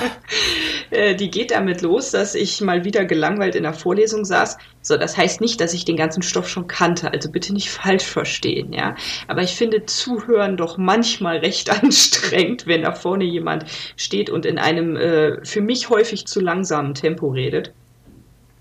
[0.90, 4.59] Äh, die geht damit los, dass ich mal wieder gelangweilt in der Vorlesung saß.
[4.83, 7.12] So, das heißt nicht, dass ich den ganzen Stoff schon kannte.
[7.12, 8.96] Also bitte nicht falsch verstehen, ja.
[9.29, 14.59] Aber ich finde Zuhören doch manchmal recht anstrengend, wenn da vorne jemand steht und in
[14.59, 17.73] einem äh, für mich häufig zu langsamen Tempo redet.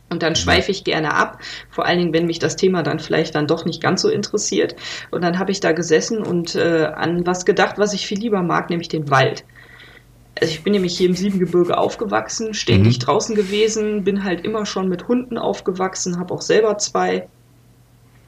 [0.10, 3.36] Und dann schweife ich gerne ab, vor allen Dingen, wenn mich das Thema dann vielleicht
[3.36, 4.76] dann doch nicht ganz so interessiert.
[5.12, 8.42] Und dann habe ich da gesessen und äh, an was gedacht, was ich viel lieber
[8.42, 9.44] mag, nämlich den Wald.
[10.40, 13.04] Also ich bin nämlich hier im Siebengebirge aufgewachsen, ständig mhm.
[13.04, 17.28] draußen gewesen, bin halt immer schon mit Hunden aufgewachsen, habe auch selber zwei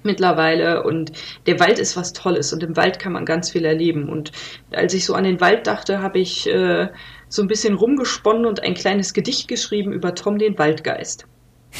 [0.03, 1.11] mittlerweile und
[1.45, 4.09] der Wald ist was Tolles und im Wald kann man ganz viel erleben.
[4.09, 4.31] Und
[4.71, 6.87] als ich so an den Wald dachte, habe ich äh,
[7.29, 11.25] so ein bisschen rumgesponnen und ein kleines Gedicht geschrieben über Tom den Waldgeist.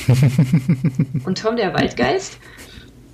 [1.25, 2.37] und Tom der Waldgeist,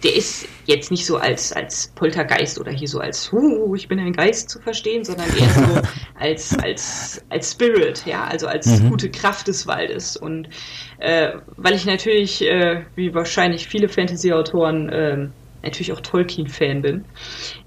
[0.04, 3.98] der ist jetzt nicht so als, als Poltergeist oder hier so als, huh, ich bin
[4.00, 5.82] ein Geist zu verstehen, sondern eher so
[6.20, 8.90] als, als, als Spirit, ja, also als mhm.
[8.90, 10.18] gute Kraft des Waldes.
[10.18, 10.50] Und
[11.00, 15.28] äh, weil ich natürlich, äh, wie wahrscheinlich viele Fantasy-Autoren, äh,
[15.66, 17.06] natürlich auch Tolkien-Fan bin.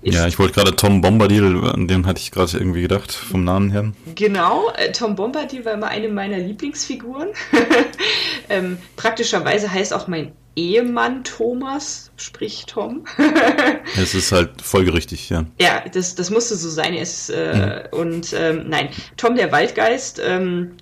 [0.03, 3.71] Ja, ich wollte gerade Tom Bombadil, an den hatte ich gerade irgendwie gedacht, vom Namen
[3.71, 3.93] her.
[4.15, 7.29] Genau, äh, Tom Bombadil war immer eine meiner Lieblingsfiguren.
[8.49, 13.05] ähm, praktischerweise heißt auch mein Ehemann Thomas, sprich Tom.
[13.97, 15.45] es ist halt folgerichtig, ja.
[15.61, 16.95] Ja, das, das musste so sein.
[16.95, 17.99] Es, äh, mhm.
[17.99, 20.73] Und ähm, nein, Tom der Waldgeist ähm,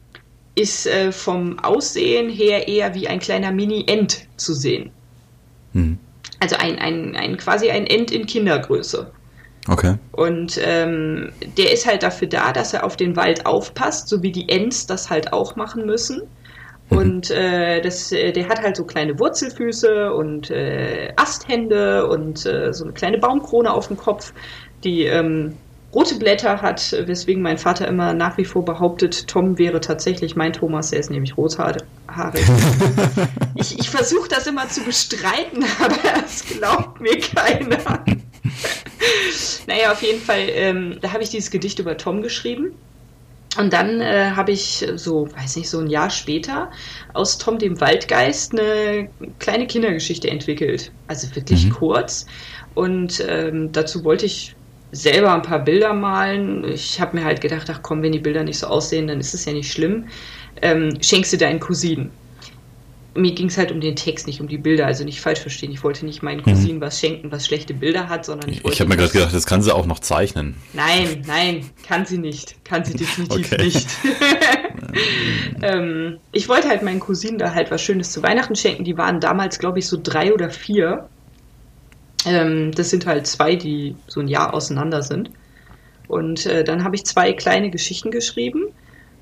[0.55, 4.91] ist äh, vom Aussehen her eher wie ein kleiner Mini-Ent zu sehen.
[5.75, 5.99] Mhm.
[6.40, 9.11] Also ein, ein, ein quasi ein End in Kindergröße.
[9.68, 9.94] Okay.
[10.12, 14.31] Und ähm, der ist halt dafür da, dass er auf den Wald aufpasst, so wie
[14.31, 16.22] die Ents das halt auch machen müssen.
[16.90, 16.99] Mhm.
[16.99, 22.72] Und äh, das, äh, der hat halt so kleine Wurzelfüße und äh, Asthände und äh,
[22.72, 24.33] so eine kleine Baumkrone auf dem Kopf,
[24.85, 25.57] die ähm,
[25.97, 30.53] rote Blätter hat, weswegen mein Vater immer nach wie vor behauptet, Tom wäre tatsächlich mein
[30.53, 31.83] Thomas, der ist nämlich rothaarig.
[33.55, 37.79] ich ich versuche das immer zu bestreiten, aber es glaubt mir keiner.
[39.67, 42.73] naja, auf jeden Fall, ähm, da habe ich dieses Gedicht über Tom geschrieben.
[43.59, 46.71] Und dann äh, habe ich so, weiß nicht, so ein Jahr später
[47.15, 50.93] aus Tom dem Waldgeist eine kleine Kindergeschichte entwickelt.
[51.07, 51.71] Also wirklich mhm.
[51.71, 52.27] kurz.
[52.75, 54.55] Und ähm, dazu wollte ich
[54.97, 56.65] selber ein paar Bilder malen.
[56.65, 59.35] Ich habe mir halt gedacht, ach komm, wenn die Bilder nicht so aussehen, dann ist
[59.35, 60.07] es ja nicht schlimm.
[60.63, 62.11] Ähm, schenkst du deinen Cousinen.
[63.15, 65.73] Mir ging es halt um den Text, nicht um die Bilder, also nicht falsch verstehen.
[65.73, 66.81] Ich wollte nicht meinen Cousinen mhm.
[66.83, 68.75] was schenken, was schlechte Bilder hat, sondern ich wollte.
[68.75, 70.55] Ich habe mir gerade gedacht, das kann sie auch noch zeichnen.
[70.75, 72.63] Nein, nein, kann sie nicht.
[72.65, 73.65] Kann sie definitiv okay.
[73.65, 73.89] nicht.
[75.63, 78.85] ähm, ich wollte halt meinen Cousinen da halt was Schönes zu Weihnachten schenken.
[78.85, 81.09] Die waren damals, glaube ich, so drei oder vier.
[82.25, 85.31] Ähm, das sind halt zwei, die so ein Jahr auseinander sind.
[86.09, 88.67] Und äh, dann habe ich zwei kleine Geschichten geschrieben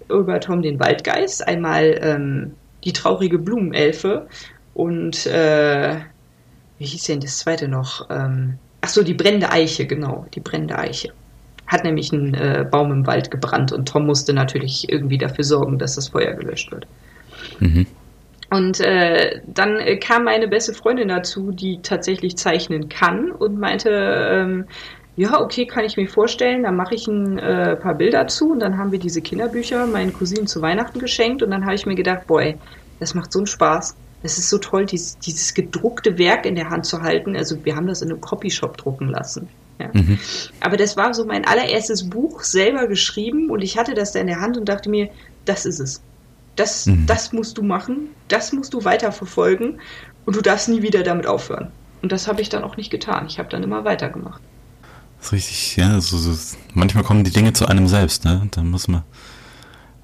[0.09, 1.47] über Tom den Waldgeist.
[1.47, 2.53] Einmal ähm,
[2.85, 4.29] die traurige Blumenelfe
[4.75, 5.97] und äh,
[6.79, 8.09] wie hieß denn das zweite noch?
[8.11, 11.13] Ähm, ach so, die brennende Eiche, genau, die brennende Eiche.
[11.67, 15.79] Hat nämlich ein äh, Baum im Wald gebrannt und Tom musste natürlich irgendwie dafür sorgen,
[15.79, 16.87] dass das Feuer gelöscht wird.
[17.61, 17.87] Mhm.
[18.55, 23.91] Und äh, dann äh, kam meine beste Freundin dazu, die tatsächlich zeichnen kann und meinte,
[23.91, 24.67] ähm,
[25.17, 28.61] ja, okay, kann ich mir vorstellen, dann mache ich ein äh, paar Bilder zu und
[28.61, 31.97] dann haben wir diese Kinderbücher meinen Cousinen zu Weihnachten geschenkt und dann habe ich mir
[31.97, 32.55] gedacht, boy,
[33.01, 33.97] das macht so einen Spaß.
[34.23, 37.35] Es ist so toll, dieses, dieses gedruckte Werk in der Hand zu halten.
[37.35, 39.49] Also wir haben das in einem Copyshop drucken lassen.
[39.81, 39.91] Ja.
[39.93, 40.17] Mhm.
[40.61, 44.29] Aber das war so mein allererstes Buch selber geschrieben und ich hatte das da in
[44.29, 45.09] der Hand und dachte mir,
[45.45, 46.01] das ist es.
[46.57, 47.07] Das, mhm.
[47.07, 49.81] das musst du machen, das musst du weiterverfolgen
[50.25, 51.71] und du darfst nie wieder damit aufhören.
[52.03, 53.27] Und das habe ich dann auch nicht getan.
[53.27, 54.43] Ich habe dann immer weitergemacht.
[55.19, 58.47] Das ist richtig, ja, so, so, manchmal kommen die Dinge zu einem selbst, ne?
[58.51, 59.03] Da muss man,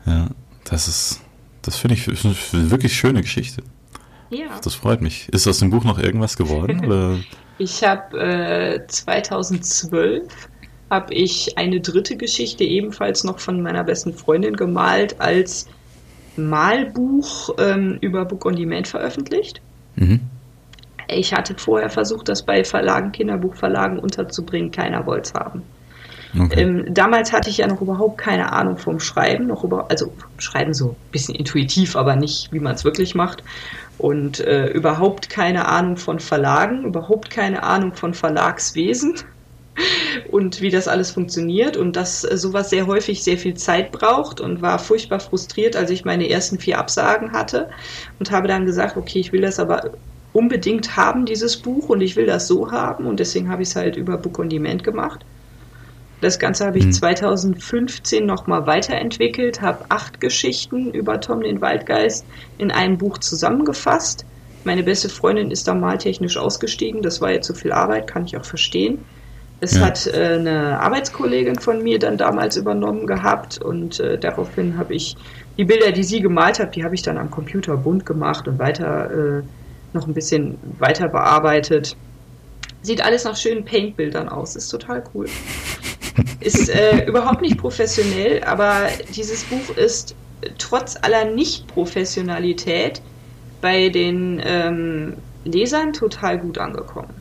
[0.06, 0.28] ja,
[0.64, 1.20] das ist,
[1.62, 3.62] das finde ich eine wirklich schöne Geschichte.
[4.30, 4.58] Ja.
[4.62, 5.28] Das freut mich.
[5.28, 6.84] Ist aus dem Buch noch irgendwas geworden?
[6.86, 7.18] Oder?
[7.58, 10.48] Ich habe äh, 2012
[10.90, 15.66] habe ich eine dritte Geschichte ebenfalls noch von meiner besten Freundin gemalt als
[16.36, 19.60] Malbuch ähm, über Book on Demand veröffentlicht.
[19.96, 20.20] Mhm.
[21.08, 24.70] Ich hatte vorher versucht, das bei Verlagen, Kinderbuchverlagen unterzubringen.
[24.70, 25.62] Keiner wollte es haben.
[26.38, 26.62] Okay.
[26.62, 30.74] Ähm, damals hatte ich ja noch überhaupt keine Ahnung vom Schreiben, noch über, also Schreiben
[30.74, 33.42] so ein bisschen intuitiv, aber nicht, wie man es wirklich macht.
[33.98, 39.16] Und äh, überhaupt keine Ahnung von Verlagen, überhaupt keine Ahnung von Verlagswesen
[40.30, 44.62] und wie das alles funktioniert und dass sowas sehr häufig sehr viel Zeit braucht und
[44.62, 47.68] war furchtbar frustriert, als ich meine ersten vier Absagen hatte
[48.18, 49.92] und habe dann gesagt, okay, ich will das aber
[50.32, 53.76] unbedingt haben, dieses Buch und ich will das so haben und deswegen habe ich es
[53.76, 55.24] halt über Book on Demand gemacht.
[56.20, 56.92] Das Ganze habe ich mhm.
[56.92, 62.26] 2015 nochmal weiterentwickelt, habe acht Geschichten über Tom den Waldgeist
[62.58, 64.26] in einem Buch zusammengefasst.
[64.64, 68.36] Meine beste Freundin ist da maltechnisch ausgestiegen, das war jetzt zu viel Arbeit, kann ich
[68.36, 68.98] auch verstehen.
[69.60, 69.82] Es ja.
[69.82, 75.16] hat äh, eine Arbeitskollegin von mir dann damals übernommen gehabt und äh, daraufhin habe ich
[75.58, 78.58] die Bilder, die sie gemalt hat, die habe ich dann am Computer bunt gemacht und
[78.58, 79.42] weiter äh,
[79.92, 81.96] noch ein bisschen weiter bearbeitet.
[82.82, 85.26] Sieht alles nach schönen Paintbildern aus, ist total cool.
[86.40, 90.14] Ist äh, überhaupt nicht professionell, aber dieses Buch ist
[90.58, 93.00] trotz aller Nicht-Professionalität
[93.60, 97.19] bei den ähm, Lesern total gut angekommen.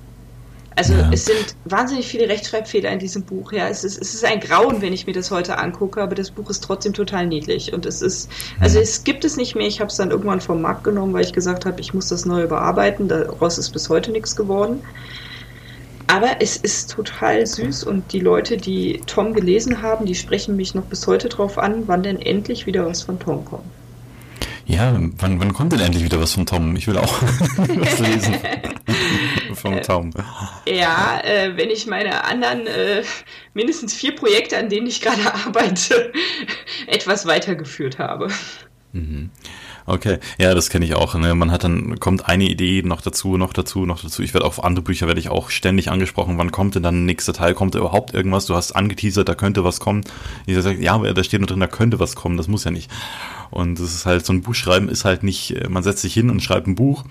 [0.79, 1.09] Also ja.
[1.11, 3.51] es sind wahnsinnig viele Rechtschreibfehler in diesem Buch.
[3.51, 6.31] Ja, es ist, es ist ein Grauen, wenn ich mir das heute angucke, aber das
[6.31, 7.73] Buch ist trotzdem total niedlich.
[7.73, 9.67] Und es ist, also es gibt es nicht mehr.
[9.67, 12.25] Ich habe es dann irgendwann vom Markt genommen, weil ich gesagt habe, ich muss das
[12.25, 13.09] neu überarbeiten.
[13.09, 14.81] Daraus ist bis heute nichts geworden.
[16.07, 20.75] Aber es ist total süß und die Leute, die Tom gelesen haben, die sprechen mich
[20.75, 23.65] noch bis heute drauf an, wann denn endlich wieder was von Tom kommt.
[24.65, 26.77] Ja, wann, wann kommt denn endlich wieder was von Tom?
[26.77, 27.21] Ich will auch
[27.57, 28.35] was lesen.
[29.59, 30.11] vom äh, Tom.
[30.67, 33.03] Ja, äh, wenn ich meine anderen äh,
[33.53, 36.11] mindestens vier Projekte, an denen ich gerade arbeite,
[36.87, 38.29] etwas weitergeführt habe.
[38.93, 39.29] Mhm.
[39.89, 41.15] Okay, ja, das kenne ich auch.
[41.15, 41.33] Ne?
[41.33, 44.21] Man hat dann, kommt eine Idee noch dazu, noch dazu, noch dazu.
[44.21, 46.37] Ich werde auf andere Bücher werde ich auch ständig angesprochen.
[46.37, 47.55] Wann kommt denn dann der nächste Teil?
[47.55, 48.45] Kommt da überhaupt irgendwas?
[48.45, 50.03] Du hast angeteasert, da könnte was kommen.
[50.45, 52.37] Ich sage, ja, aber da steht nur drin, da könnte was kommen.
[52.37, 52.91] Das muss ja nicht.
[53.49, 56.29] Und das ist halt, so ein Buchschreiben ist halt nicht, äh, man setzt sich hin
[56.29, 57.03] und schreibt ein Buch,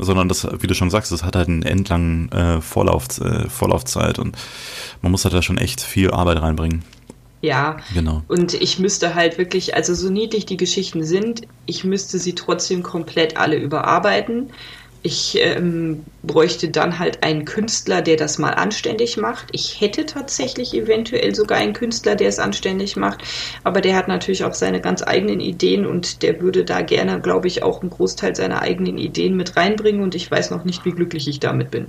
[0.00, 4.18] sondern das, wie du schon sagst, das hat halt einen endlangen äh, Vorlauf, äh, Vorlaufzeit
[4.18, 4.36] und
[5.02, 6.84] man muss halt da schon echt viel Arbeit reinbringen.
[7.40, 8.22] Ja, genau.
[8.26, 12.82] Und ich müsste halt wirklich, also so niedlich die Geschichten sind, ich müsste sie trotzdem
[12.82, 14.50] komplett alle überarbeiten.
[15.02, 19.46] Ich ähm, bräuchte dann halt einen Künstler, der das mal anständig macht.
[19.52, 23.22] Ich hätte tatsächlich eventuell sogar einen Künstler, der es anständig macht,
[23.62, 27.46] aber der hat natürlich auch seine ganz eigenen Ideen und der würde da gerne, glaube
[27.46, 30.92] ich, auch einen Großteil seiner eigenen Ideen mit reinbringen und ich weiß noch nicht, wie
[30.92, 31.86] glücklich ich damit bin.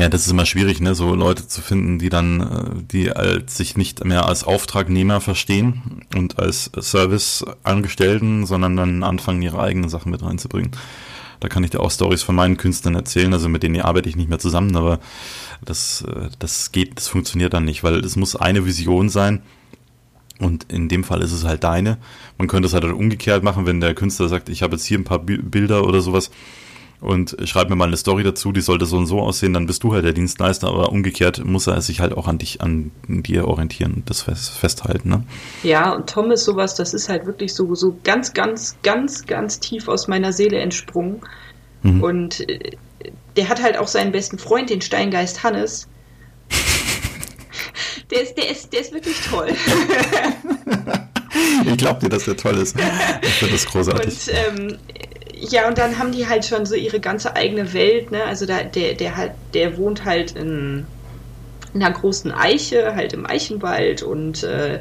[0.00, 3.58] Ja, das ist immer schwierig, ne, so Leute zu finden, die dann, äh, die als
[3.58, 10.10] sich nicht mehr als Auftragnehmer verstehen und als Serviceangestellten, sondern dann anfangen, ihre eigenen Sachen
[10.10, 10.70] mit reinzubringen.
[11.40, 14.16] Da kann ich dir auch Stories von meinen Künstlern erzählen, also mit denen arbeite ich
[14.16, 15.00] nicht mehr zusammen, aber
[15.64, 19.42] das, äh, das geht, das funktioniert dann nicht, weil es muss eine Vision sein.
[20.38, 21.98] Und in dem Fall ist es halt deine.
[22.38, 25.04] Man könnte es halt umgekehrt machen, wenn der Künstler sagt, ich habe jetzt hier ein
[25.04, 26.30] paar Bilder oder sowas
[27.00, 29.82] und schreib mir mal eine Story dazu, die sollte so und so aussehen, dann bist
[29.82, 33.48] du halt der Dienstleister, aber umgekehrt muss er sich halt auch an dich, an dir
[33.48, 35.08] orientieren und das fest, festhalten.
[35.08, 35.24] Ne?
[35.62, 39.60] Ja, und Tom ist sowas, das ist halt wirklich so, so ganz, ganz, ganz, ganz
[39.60, 41.20] tief aus meiner Seele entsprungen.
[41.82, 42.02] Mhm.
[42.02, 42.72] Und äh,
[43.36, 45.88] der hat halt auch seinen besten Freund, den Steingeist Hannes.
[48.10, 49.50] Der ist, der ist, der ist wirklich toll.
[51.64, 52.76] ich glaube dir, dass der toll ist.
[53.22, 54.06] Ich finde das großartig.
[54.06, 54.78] Und ähm,
[55.40, 58.24] ja, und dann haben die halt schon so ihre ganze eigene Welt, ne?
[58.24, 60.86] Also da, der, der halt, der wohnt halt in,
[61.72, 64.80] in einer großen Eiche, halt im Eichenwald und äh,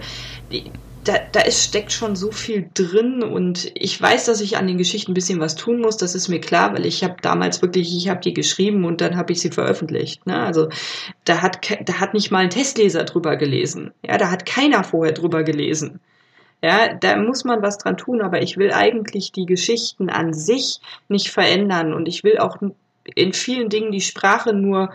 [0.52, 4.68] die, da, da ist, steckt schon so viel drin und ich weiß, dass ich an
[4.68, 7.62] den Geschichten ein bisschen was tun muss, das ist mir klar, weil ich habe damals
[7.62, 10.26] wirklich, ich habe die geschrieben und dann habe ich sie veröffentlicht.
[10.28, 10.38] Ne?
[10.38, 10.68] Also
[11.24, 13.92] da hat, da hat nicht mal ein Testleser drüber gelesen.
[14.06, 16.02] Ja, da hat keiner vorher drüber gelesen.
[16.62, 20.82] Ja, da muss man was dran tun, aber ich will eigentlich die Geschichten an sich
[21.08, 22.58] nicht verändern und ich will auch
[23.16, 24.92] in vielen Dingen die Sprache nur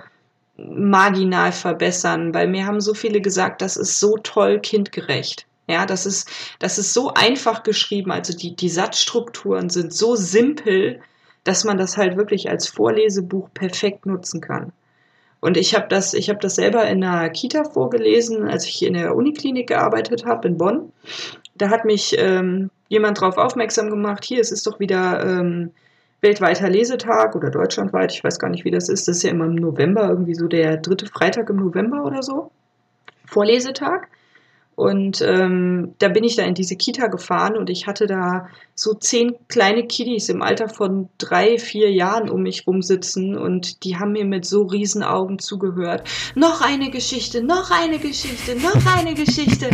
[0.57, 5.47] marginal verbessern, weil mir haben so viele gesagt, das ist so toll kindgerecht.
[5.67, 8.13] Ja, das ist, das ist so einfach geschrieben.
[8.13, 11.01] Also die, die Satzstrukturen sind so simpel,
[11.43, 14.73] dass man das halt wirklich als Vorlesebuch perfekt nutzen kann.
[15.41, 18.95] Und ich habe das, ich habe das selber in einer Kita vorgelesen, als ich in
[18.95, 20.93] der Uniklinik gearbeitet habe in Bonn
[21.55, 25.71] da hat mich ähm, jemand darauf aufmerksam gemacht, hier, es ist doch wieder ähm,
[26.21, 29.07] weltweiter Lesetag oder deutschlandweit, ich weiß gar nicht, wie das ist.
[29.07, 32.51] Das ist ja immer im November, irgendwie so der dritte Freitag im November oder so.
[33.27, 34.09] Vorlesetag.
[34.77, 38.93] Und ähm, da bin ich da in diese Kita gefahren und ich hatte da so
[38.93, 44.13] zehn kleine Kiddies im Alter von drei, vier Jahren um mich rumsitzen und die haben
[44.13, 46.09] mir mit so riesen Augen zugehört.
[46.35, 49.71] Noch eine Geschichte, noch eine Geschichte, noch eine Geschichte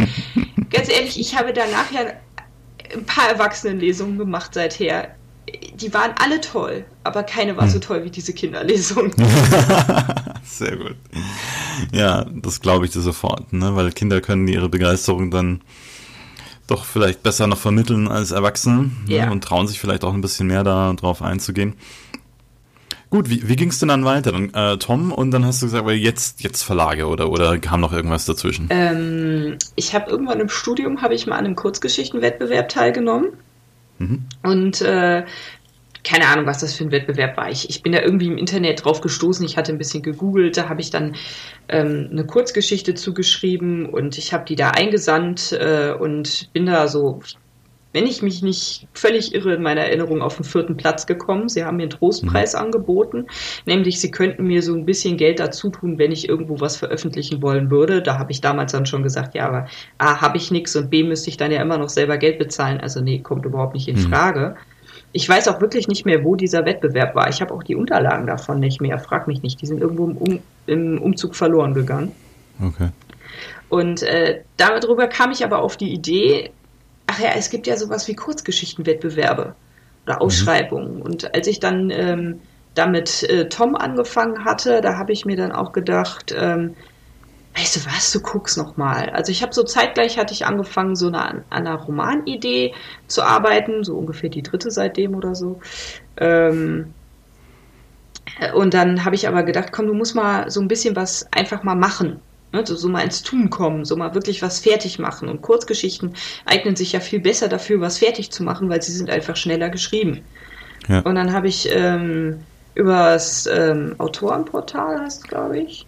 [0.70, 2.00] ganz ehrlich, ich habe danach ja
[2.92, 5.14] ein paar Erwachsenenlesungen gemacht seither.
[5.74, 7.70] Die waren alle toll, aber keine war hm.
[7.70, 9.12] so toll wie diese Kinderlesung.
[10.44, 10.96] Sehr gut.
[11.92, 13.74] Ja, das glaube ich dir sofort, ne?
[13.74, 15.62] weil Kinder können ihre Begeisterung dann
[16.66, 18.90] doch vielleicht besser noch vermitteln als Erwachsene ne?
[19.06, 19.26] ja.
[19.26, 19.32] ne?
[19.32, 21.74] und trauen sich vielleicht auch ein bisschen mehr darauf einzugehen.
[23.10, 24.30] Gut, wie, wie ging es denn dann weiter?
[24.30, 27.92] Dann, äh, Tom, und dann hast du gesagt, jetzt, jetzt Verlage oder, oder kam noch
[27.92, 28.68] irgendwas dazwischen?
[28.70, 33.32] Ähm, ich habe irgendwann im Studium, habe ich mal an einem Kurzgeschichtenwettbewerb teilgenommen.
[33.98, 34.26] Mhm.
[34.44, 35.24] Und äh,
[36.04, 37.50] keine Ahnung, was das für ein Wettbewerb war.
[37.50, 39.44] Ich, ich bin da irgendwie im Internet drauf gestoßen.
[39.44, 40.56] Ich hatte ein bisschen gegoogelt.
[40.56, 41.16] Da habe ich dann
[41.68, 47.20] ähm, eine Kurzgeschichte zugeschrieben und ich habe die da eingesandt äh, und bin da so,
[47.92, 51.48] wenn ich mich nicht völlig irre in meiner Erinnerung, auf den vierten Platz gekommen.
[51.48, 52.60] Sie haben mir einen Trostpreis mhm.
[52.60, 53.26] angeboten,
[53.66, 57.42] nämlich sie könnten mir so ein bisschen Geld dazu tun, wenn ich irgendwo was veröffentlichen
[57.42, 58.00] wollen würde.
[58.00, 59.66] Da habe ich damals dann schon gesagt, ja, aber
[59.98, 62.80] A, habe ich nichts und B, müsste ich dann ja immer noch selber Geld bezahlen.
[62.80, 64.08] Also nee, kommt überhaupt nicht in mhm.
[64.08, 64.56] Frage.
[65.12, 67.28] Ich weiß auch wirklich nicht mehr, wo dieser Wettbewerb war.
[67.28, 69.00] Ich habe auch die Unterlagen davon nicht mehr.
[69.00, 69.60] Frag mich nicht.
[69.60, 72.12] Die sind irgendwo im, um im Umzug verloren gegangen.
[72.64, 72.90] Okay.
[73.68, 76.50] Und äh, darüber kam ich aber auf die Idee,
[77.10, 79.54] ach ja, es gibt ja sowas wie Kurzgeschichtenwettbewerbe
[80.06, 80.20] oder mhm.
[80.20, 80.96] Ausschreibungen.
[80.96, 81.02] Mhm.
[81.02, 82.40] Und als ich dann ähm,
[82.74, 86.76] damit äh, Tom angefangen hatte, da habe ich mir dann auch gedacht, ähm,
[87.56, 89.10] weißt du was, du guckst noch mal.
[89.10, 92.74] Also ich habe so zeitgleich hatte ich angefangen, so eine, an einer Romanidee
[93.08, 95.60] zu arbeiten, so ungefähr die dritte seitdem oder so.
[96.16, 96.94] Ähm,
[98.54, 101.64] und dann habe ich aber gedacht, komm, du musst mal so ein bisschen was einfach
[101.64, 102.20] mal machen.
[102.52, 105.28] Ne, so, so mal ins Tun kommen, so mal wirklich was fertig machen.
[105.28, 106.14] Und Kurzgeschichten
[106.46, 109.68] eignen sich ja viel besser dafür, was fertig zu machen, weil sie sind einfach schneller
[109.68, 110.22] geschrieben.
[110.88, 111.00] Ja.
[111.00, 112.40] Und dann habe ich ähm,
[112.74, 115.86] über das ähm, Autorenportal, heißt glaube ich.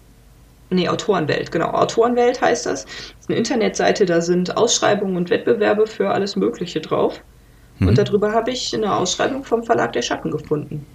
[0.71, 1.71] Nee, Autorenwelt, genau.
[1.71, 2.85] Autorenwelt heißt das.
[2.85, 7.21] Das ist eine Internetseite, da sind Ausschreibungen und Wettbewerbe für alles Mögliche drauf.
[7.79, 7.89] Mhm.
[7.89, 10.87] Und darüber habe ich eine Ausschreibung vom Verlag der Schatten gefunden.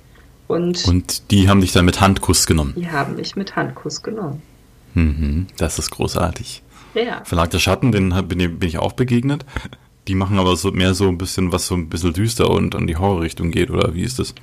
[0.47, 2.73] Und, und die haben dich dann mit Handkuss genommen?
[2.77, 4.41] Die haben mich mit Handkuss genommen.
[4.97, 6.63] Mhm, das ist großartig.
[6.95, 7.23] Ja.
[7.23, 9.45] Verlag der Schatten, den bin ich auch begegnet.
[10.07, 12.87] Die machen aber so mehr so ein bisschen, was so ein bisschen düster und an
[12.87, 14.33] die Horrorrichtung geht, oder wie ist das?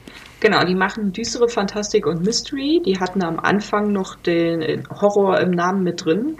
[0.41, 2.83] Genau, die machen düstere Fantastik und Mystery.
[2.85, 6.37] Die hatten am Anfang noch den Horror im Namen mit drin.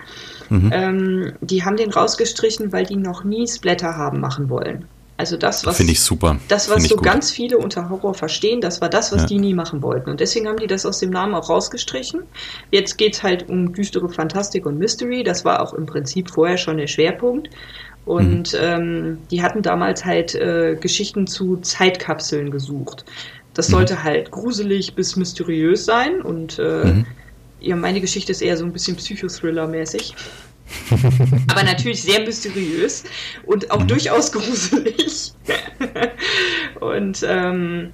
[0.51, 0.71] Mhm.
[0.73, 4.85] Ähm, die haben den rausgestrichen, weil die noch nie Splatter haben machen wollen.
[5.17, 6.41] Also das, was finde ich super.
[6.49, 7.05] Das, was so gut.
[7.05, 9.27] ganz viele unter Horror verstehen, das war das, was ja.
[9.29, 10.11] die nie machen wollten.
[10.11, 12.23] Und deswegen haben die das aus dem Namen auch rausgestrichen.
[12.73, 15.23] Jetzt geht es halt um düstere Fantastik und Mystery.
[15.23, 17.49] Das war auch im Prinzip vorher schon der Schwerpunkt.
[18.05, 18.59] Und mhm.
[18.61, 23.05] ähm, die hatten damals halt äh, Geschichten zu Zeitkapseln gesucht.
[23.55, 23.73] Das mhm.
[23.73, 24.03] sollte mhm.
[24.03, 26.23] halt gruselig bis mysteriös sein.
[26.23, 27.07] Und äh, mhm.
[27.61, 30.15] ja, meine Geschichte ist eher so ein bisschen Psychothriller-mäßig.
[31.49, 33.05] Aber natürlich sehr mysteriös
[33.45, 33.89] und auch mhm.
[33.89, 35.33] durchaus gruselig.
[36.81, 37.93] und ähm,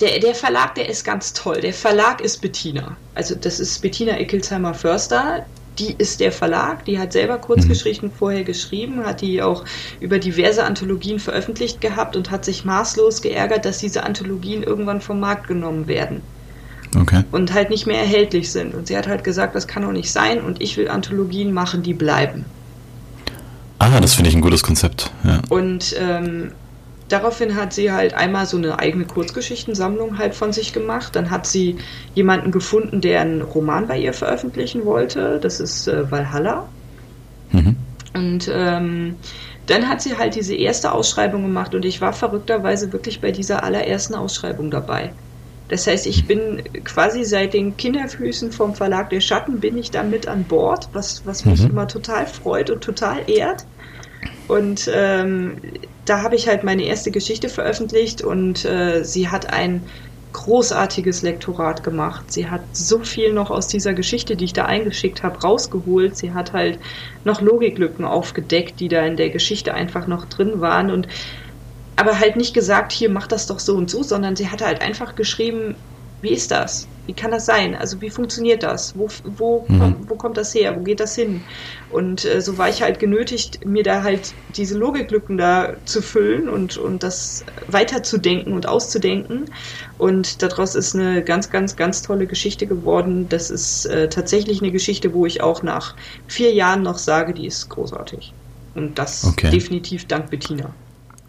[0.00, 1.60] der, der Verlag, der ist ganz toll.
[1.60, 2.96] Der Verlag ist Bettina.
[3.14, 5.46] Also das ist Bettina Ickelsheimer Förster.
[5.78, 8.12] Die ist der Verlag, die hat selber Kurzgeschichten mhm.
[8.12, 9.64] vorher geschrieben, hat die auch
[10.00, 15.18] über diverse Anthologien veröffentlicht gehabt und hat sich maßlos geärgert, dass diese Anthologien irgendwann vom
[15.18, 16.20] Markt genommen werden.
[16.96, 17.24] Okay.
[17.32, 18.74] Und halt nicht mehr erhältlich sind.
[18.74, 21.82] Und sie hat halt gesagt, das kann doch nicht sein und ich will Anthologien machen,
[21.82, 22.44] die bleiben.
[23.78, 25.10] Ah, das finde ich ein gutes Konzept.
[25.24, 25.40] Ja.
[25.48, 26.52] Und ähm,
[27.08, 31.16] daraufhin hat sie halt einmal so eine eigene Kurzgeschichtensammlung halt von sich gemacht.
[31.16, 31.78] Dann hat sie
[32.14, 35.40] jemanden gefunden, der einen Roman bei ihr veröffentlichen wollte.
[35.40, 36.68] Das ist äh, Valhalla.
[37.50, 37.76] Mhm.
[38.14, 39.16] Und ähm,
[39.66, 43.62] dann hat sie halt diese erste Ausschreibung gemacht und ich war verrückterweise wirklich bei dieser
[43.62, 45.12] allerersten Ausschreibung dabei.
[45.68, 50.02] Das heißt, ich bin quasi seit den Kinderfüßen vom Verlag der Schatten bin ich da
[50.02, 51.70] mit an Bord, was, was mich mhm.
[51.70, 53.64] immer total freut und total ehrt.
[54.48, 55.56] Und ähm,
[56.04, 59.82] da habe ich halt meine erste Geschichte veröffentlicht und äh, sie hat ein
[60.32, 62.32] großartiges Lektorat gemacht.
[62.32, 66.16] Sie hat so viel noch aus dieser Geschichte, die ich da eingeschickt habe, rausgeholt.
[66.16, 66.78] Sie hat halt
[67.24, 71.06] noch Logiklücken aufgedeckt, die da in der Geschichte einfach noch drin waren und
[72.02, 74.82] aber halt nicht gesagt, hier mach das doch so und so, sondern sie hat halt
[74.82, 75.76] einfach geschrieben,
[76.20, 76.88] wie ist das?
[77.06, 77.76] Wie kann das sein?
[77.76, 78.98] Also wie funktioniert das?
[78.98, 79.94] Wo, wo, mhm.
[80.08, 80.74] wo kommt das her?
[80.76, 81.42] Wo geht das hin?
[81.92, 86.48] Und äh, so war ich halt genötigt, mir da halt diese Logiklücken da zu füllen
[86.48, 89.44] und, und das weiterzudenken und auszudenken.
[89.96, 93.28] Und daraus ist eine ganz, ganz, ganz tolle Geschichte geworden.
[93.28, 95.94] Das ist äh, tatsächlich eine Geschichte, wo ich auch nach
[96.26, 98.32] vier Jahren noch sage, die ist großartig.
[98.74, 99.50] Und das okay.
[99.50, 100.74] definitiv dank Bettina.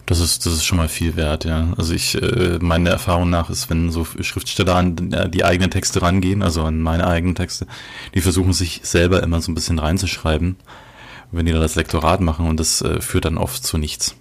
[0.06, 1.72] Das ist, das ist schon mal viel wert, ja.
[1.78, 6.02] Also ich, äh, meine Erfahrung nach ist, wenn so Schriftsteller an äh, die eigenen Texte
[6.02, 7.66] rangehen, also an meine eigenen Texte,
[8.14, 10.56] die versuchen sich selber immer so ein bisschen reinzuschreiben,
[11.32, 14.14] wenn die da das Lektorat machen und das äh, führt dann oft zu nichts.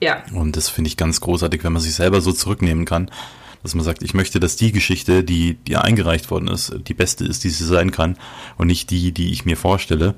[0.00, 0.22] Ja.
[0.32, 3.10] Und das finde ich ganz großartig, wenn man sich selber so zurücknehmen kann,
[3.62, 7.24] dass man sagt, ich möchte, dass die Geschichte, die, die eingereicht worden ist, die beste
[7.24, 8.16] ist, die sie sein kann
[8.58, 10.14] und nicht die, die ich mir vorstelle,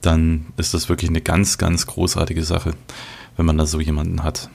[0.00, 2.72] dann ist das wirklich eine ganz, ganz großartige Sache
[3.36, 4.50] wenn man da so jemanden hat.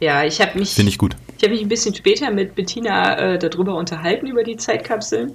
[0.00, 0.74] Ja, ich habe mich.
[0.74, 1.16] Finde ich gut.
[1.38, 5.32] Ich habe mich ein bisschen später mit Bettina äh, darüber unterhalten, über die Zeitkapseln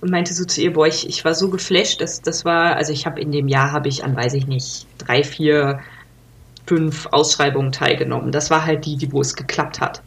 [0.00, 2.92] und meinte so zu ihr, boah, ich, ich war so geflasht, dass das war, also
[2.92, 5.80] ich habe in dem Jahr habe ich an, weiß ich nicht, drei, vier,
[6.66, 8.30] fünf Ausschreibungen teilgenommen.
[8.30, 10.02] Das war halt die, die wo es geklappt hat.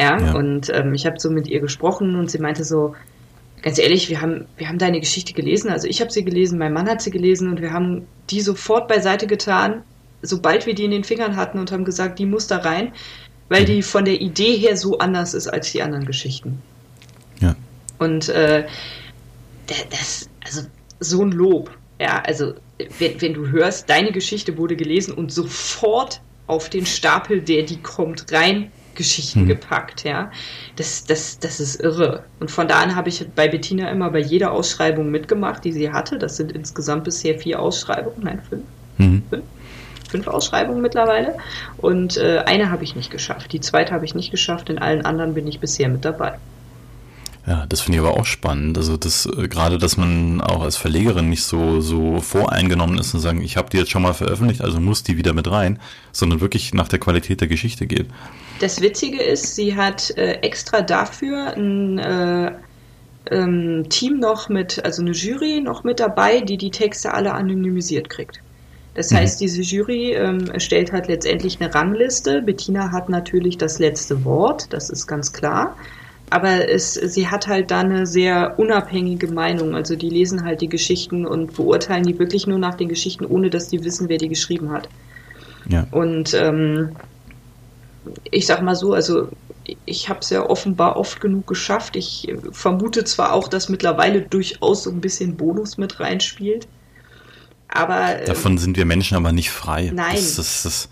[0.00, 0.34] Ja, ja.
[0.34, 2.94] und ähm, ich habe so mit ihr gesprochen und sie meinte so,
[3.60, 6.72] ganz ehrlich, wir haben, wir haben deine Geschichte gelesen, also ich habe sie gelesen, mein
[6.72, 9.82] Mann hat sie gelesen und wir haben die sofort beiseite getan
[10.22, 12.92] sobald wir die in den Fingern hatten und haben gesagt, die muss da rein,
[13.48, 16.62] weil die von der Idee her so anders ist als die anderen Geschichten.
[17.40, 17.54] Ja.
[17.98, 18.66] Und äh,
[19.90, 20.62] das, also
[21.00, 21.70] so ein Lob.
[22.00, 22.54] Ja, also
[22.98, 27.76] wenn, wenn du hörst, deine Geschichte wurde gelesen und sofort auf den Stapel, der die
[27.78, 29.48] kommt, rein Geschichten hm.
[29.48, 30.30] gepackt, ja.
[30.76, 32.24] Das, das, das ist irre.
[32.40, 35.90] Und von da an habe ich bei Bettina immer bei jeder Ausschreibung mitgemacht, die sie
[35.90, 36.18] hatte.
[36.18, 38.64] Das sind insgesamt bisher vier Ausschreibungen, nein, fünf.
[38.98, 39.22] Mhm.
[39.28, 39.44] fünf
[40.10, 41.36] fünf Ausschreibungen mittlerweile
[41.78, 43.52] und äh, eine habe ich nicht geschafft.
[43.52, 46.38] Die zweite habe ich nicht geschafft, in allen anderen bin ich bisher mit dabei.
[47.46, 48.76] Ja, das finde ich aber auch spannend.
[48.76, 53.20] Also das äh, gerade, dass man auch als Verlegerin nicht so so voreingenommen ist und
[53.20, 55.80] sagen, ich habe die jetzt schon mal veröffentlicht, also muss die wieder mit rein,
[56.12, 58.06] sondern wirklich nach der Qualität der Geschichte geht.
[58.60, 62.52] Das Witzige ist, sie hat äh, extra dafür ein äh,
[63.30, 68.10] ähm, Team noch mit, also eine Jury noch mit dabei, die die Texte alle anonymisiert
[68.10, 68.40] kriegt.
[68.94, 69.16] Das mhm.
[69.16, 72.42] heißt, diese Jury ähm, stellt halt letztendlich eine Rangliste.
[72.42, 75.76] Bettina hat natürlich das letzte Wort, das ist ganz klar.
[76.30, 79.74] Aber es, sie hat halt da eine sehr unabhängige Meinung.
[79.74, 83.50] Also die lesen halt die Geschichten und beurteilen die wirklich nur nach den Geschichten, ohne
[83.50, 84.88] dass die wissen, wer die geschrieben hat.
[85.68, 85.86] Ja.
[85.90, 86.90] Und ähm,
[88.30, 89.28] ich sag mal so, also
[89.84, 91.96] ich habe es ja offenbar oft genug geschafft.
[91.96, 96.66] Ich vermute zwar auch, dass mittlerweile durchaus so ein bisschen Bonus mit reinspielt.
[97.70, 99.90] Aber, ähm, Davon sind wir Menschen aber nicht frei.
[99.94, 100.14] Nein.
[100.14, 100.88] Das, das, das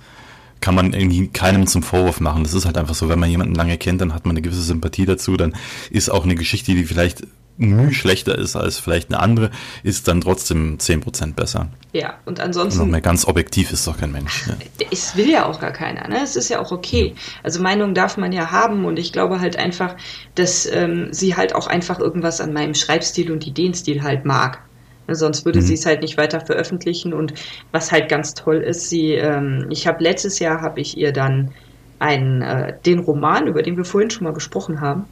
[0.60, 2.42] kann man irgendwie keinem zum Vorwurf machen.
[2.42, 4.62] Das ist halt einfach so, wenn man jemanden lange kennt, dann hat man eine gewisse
[4.62, 5.54] Sympathie dazu, dann
[5.90, 7.24] ist auch eine Geschichte, die vielleicht
[7.58, 9.50] müh schlechter ist als vielleicht eine andere,
[9.82, 11.68] ist dann trotzdem 10% besser.
[11.92, 12.80] Ja, und ansonsten.
[12.80, 14.46] Und noch mehr ganz objektiv ist doch kein Mensch.
[14.46, 14.54] Ja.
[14.90, 16.20] Es will ja auch gar keiner, ne?
[16.22, 17.14] Es ist ja auch okay.
[17.42, 19.96] Also Meinung darf man ja haben und ich glaube halt einfach,
[20.36, 24.62] dass ähm, sie halt auch einfach irgendwas an meinem Schreibstil und Ideenstil halt mag.
[25.08, 25.64] Sonst würde mhm.
[25.64, 27.12] sie es halt nicht weiter veröffentlichen.
[27.12, 27.34] Und
[27.72, 31.52] was halt ganz toll ist, sie, ähm, ich habe letztes Jahr habe ich ihr dann
[31.98, 35.04] einen, äh, den Roman, über den wir vorhin schon mal gesprochen haben,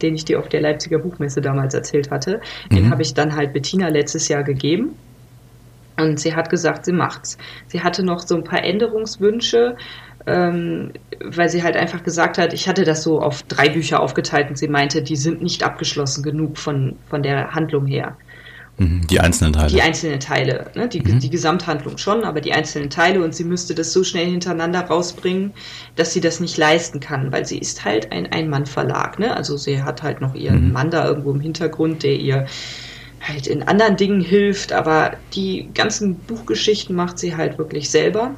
[0.00, 2.40] den ich dir auf der Leipziger Buchmesse damals erzählt hatte,
[2.70, 2.76] mhm.
[2.76, 4.94] den habe ich dann halt Bettina letztes Jahr gegeben.
[5.96, 7.36] Und sie hat gesagt, sie macht's.
[7.66, 9.76] Sie hatte noch so ein paar Änderungswünsche,
[10.26, 10.92] ähm,
[11.24, 14.56] weil sie halt einfach gesagt hat, ich hatte das so auf drei Bücher aufgeteilt und
[14.56, 18.16] sie meinte, die sind nicht abgeschlossen genug von, von der Handlung her.
[18.80, 19.68] Mhm, die einzelnen Teile.
[19.68, 20.70] Die einzelnen Teile.
[20.74, 20.88] Ne?
[20.88, 21.20] Die, mhm.
[21.20, 25.52] die Gesamthandlung schon, aber die einzelnen Teile und sie müsste das so schnell hintereinander rausbringen,
[25.96, 29.18] dass sie das nicht leisten kann, weil sie ist halt ein Ein-Mann-Verlag.
[29.18, 29.36] Ne?
[29.36, 30.72] Also sie hat halt noch ihren mhm.
[30.72, 32.46] Mann da irgendwo im Hintergrund, der ihr
[33.20, 38.34] halt in anderen Dingen hilft, aber die ganzen Buchgeschichten macht sie halt wirklich selber.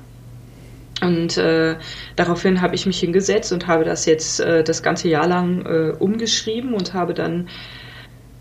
[1.02, 1.76] Und äh,
[2.16, 5.92] daraufhin habe ich mich hingesetzt und habe das jetzt äh, das ganze Jahr lang äh,
[5.96, 7.48] umgeschrieben und habe dann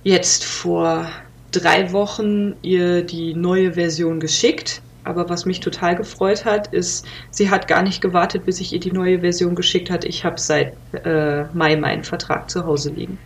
[0.03, 1.05] jetzt vor
[1.51, 4.81] drei Wochen ihr die neue Version geschickt.
[5.03, 8.79] Aber was mich total gefreut hat, ist, sie hat gar nicht gewartet, bis ich ihr
[8.79, 10.05] die neue Version geschickt hat.
[10.05, 10.73] Ich habe seit
[11.03, 13.17] äh, Mai meinen Vertrag zu Hause liegen.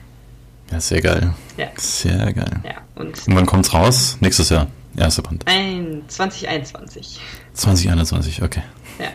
[0.71, 1.33] Ja, sehr geil.
[1.57, 1.67] Ja.
[1.75, 2.61] Sehr geil.
[2.63, 4.17] Ja, und, und wann kommt's raus?
[4.21, 4.67] Nächstes Jahr.
[4.97, 5.43] Erster Band.
[5.47, 7.19] Ein 2021.
[7.53, 8.63] 2021, okay.
[8.97, 9.07] Ja.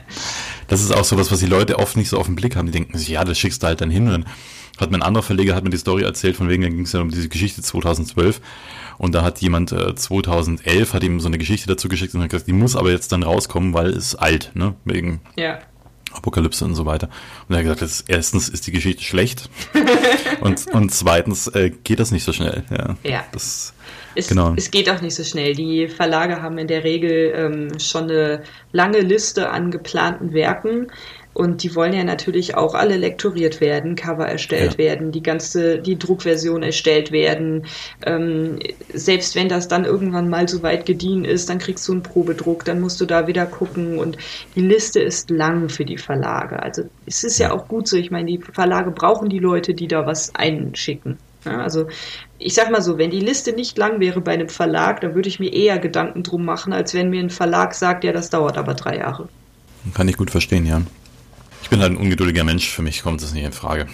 [0.69, 2.67] Das ist auch so was, was die Leute oft nicht so auf den Blick haben.
[2.67, 4.07] Die denken sich, ja, das schickst du halt dann hin.
[4.07, 4.27] Und dann
[4.79, 6.93] hat mir ein anderer Verleger hat mir die Story erzählt, von wegen, da ging es
[6.93, 8.41] ja um diese Geschichte 2012.
[9.01, 12.29] Und da hat jemand äh, 2011 hat ihm so eine Geschichte dazu geschickt und hat
[12.29, 14.75] gesagt, die muss aber jetzt dann rauskommen, weil es alt, ne?
[14.85, 15.59] Wegen ja.
[16.13, 17.09] Apokalypse und so weiter.
[17.49, 19.49] Und er hat gesagt, das, erstens ist die Geschichte schlecht
[20.43, 22.63] und, und zweitens äh, geht das nicht so schnell.
[22.71, 22.97] Ja.
[23.03, 23.25] ja.
[23.33, 23.73] Das,
[24.15, 24.53] es, genau.
[24.59, 25.55] es geht auch nicht so schnell.
[25.55, 30.89] Die Verlage haben in der Regel ähm, schon eine lange Liste an geplanten Werken.
[31.33, 34.79] Und die wollen ja natürlich auch alle lektoriert werden, Cover erstellt ja.
[34.79, 37.67] werden, die ganze, die Druckversion erstellt werden.
[38.05, 38.59] Ähm,
[38.93, 42.65] selbst wenn das dann irgendwann mal so weit gediehen ist, dann kriegst du einen Probedruck,
[42.65, 43.99] dann musst du da wieder gucken.
[43.99, 44.19] Und
[44.57, 46.61] die Liste ist lang für die Verlage.
[46.63, 47.97] Also es ist ja auch gut so.
[47.97, 51.17] Ich meine, die Verlage brauchen die Leute, die da was einschicken.
[51.45, 51.87] Ja, also
[52.39, 55.29] ich sag mal so, wenn die Liste nicht lang wäre bei einem Verlag, dann würde
[55.29, 58.59] ich mir eher Gedanken drum machen, als wenn mir ein Verlag sagt, ja, das dauert
[58.59, 59.29] aber drei Jahre.
[59.95, 60.83] Kann ich gut verstehen, ja.
[61.71, 63.87] Ich bin halt ein ungeduldiger Mensch, für mich kommt das nicht in Frage.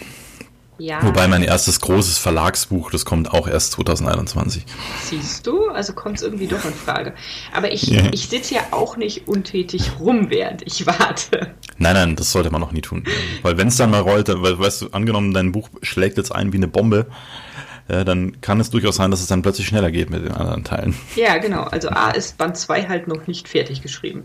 [0.79, 1.03] Ja.
[1.03, 4.65] Wobei mein erstes großes Verlagsbuch, das kommt auch erst 2021.
[5.03, 5.69] Siehst du?
[5.69, 7.13] Also kommt es irgendwie doch in Frage.
[7.53, 8.09] Aber ich, yeah.
[8.13, 11.55] ich sitze ja auch nicht untätig rum, während ich warte.
[11.77, 13.05] Nein, nein, das sollte man auch nie tun.
[13.43, 16.55] Weil wenn es dann mal rollt, weil, weißt du, angenommen, dein Buch schlägt jetzt ein
[16.55, 17.09] wie eine Bombe,
[17.89, 20.65] ja, dann kann es durchaus sein, dass es dann plötzlich schneller geht mit den anderen
[20.65, 20.97] Teilen.
[21.15, 21.63] Ja, genau.
[21.63, 24.25] Also A ist Band 2 halt noch nicht fertig geschrieben.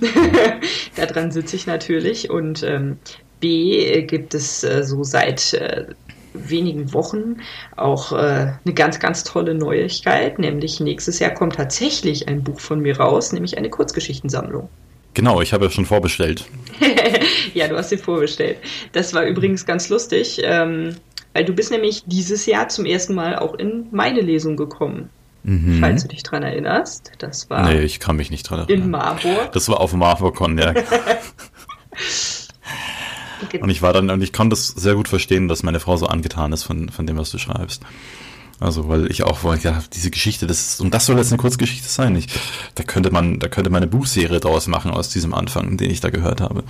[0.96, 2.30] Daran sitze ich natürlich.
[2.30, 2.98] Und ähm,
[3.40, 5.86] B gibt es äh, so seit äh,
[6.32, 7.38] wenigen Wochen
[7.76, 12.80] auch äh, eine ganz, ganz tolle Neuigkeit, nämlich nächstes Jahr kommt tatsächlich ein Buch von
[12.80, 14.68] mir raus, nämlich eine Kurzgeschichtensammlung.
[15.14, 16.46] Genau, ich habe ja schon vorbestellt.
[17.54, 18.58] ja, du hast sie vorbestellt.
[18.92, 20.40] Das war übrigens ganz lustig.
[20.42, 20.96] Ähm,
[21.34, 25.10] weil du bist nämlich dieses Jahr zum ersten Mal auch in meine Lesung gekommen.
[25.44, 25.78] Mhm.
[25.80, 27.12] Falls du dich dran erinnerst.
[27.18, 27.68] Das war.
[27.68, 28.84] Nee, ich kann mich nicht dran erinnern.
[28.84, 29.52] In Marburg.
[29.52, 30.72] Das war auf MarburgCon, ja.
[33.60, 36.06] und ich war dann, und ich konnte das sehr gut verstehen, dass meine Frau so
[36.06, 37.82] angetan ist von, von dem, was du schreibst.
[38.60, 41.40] Also, weil ich auch wollte, ja, diese Geschichte, das ist, und das soll jetzt eine
[41.40, 42.14] Kurzgeschichte sein.
[42.16, 42.28] Ich,
[42.74, 46.00] da könnte man, da könnte man eine Buchserie draus machen aus diesem Anfang, den ich
[46.00, 46.62] da gehört habe.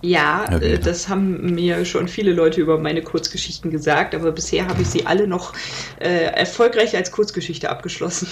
[0.00, 4.82] Ja, äh, das haben mir schon viele Leute über meine Kurzgeschichten gesagt, aber bisher habe
[4.82, 5.54] ich sie alle noch
[5.98, 8.28] äh, erfolgreich als Kurzgeschichte abgeschlossen.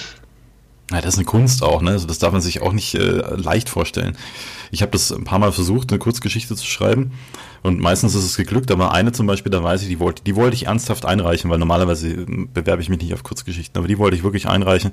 [0.91, 1.91] Ja, das ist eine Kunst auch, ne?
[1.91, 4.17] Also das darf man sich auch nicht äh, leicht vorstellen.
[4.71, 7.13] Ich habe das ein paar Mal versucht, eine Kurzgeschichte zu schreiben
[7.63, 10.37] und meistens ist es geglückt, aber eine zum Beispiel, da weiß ich, die wollte, die
[10.37, 13.99] wollte ich ernsthaft einreichen, weil normalerweise äh, bewerbe ich mich nicht auf Kurzgeschichten, aber die
[13.99, 14.93] wollte ich wirklich einreichen.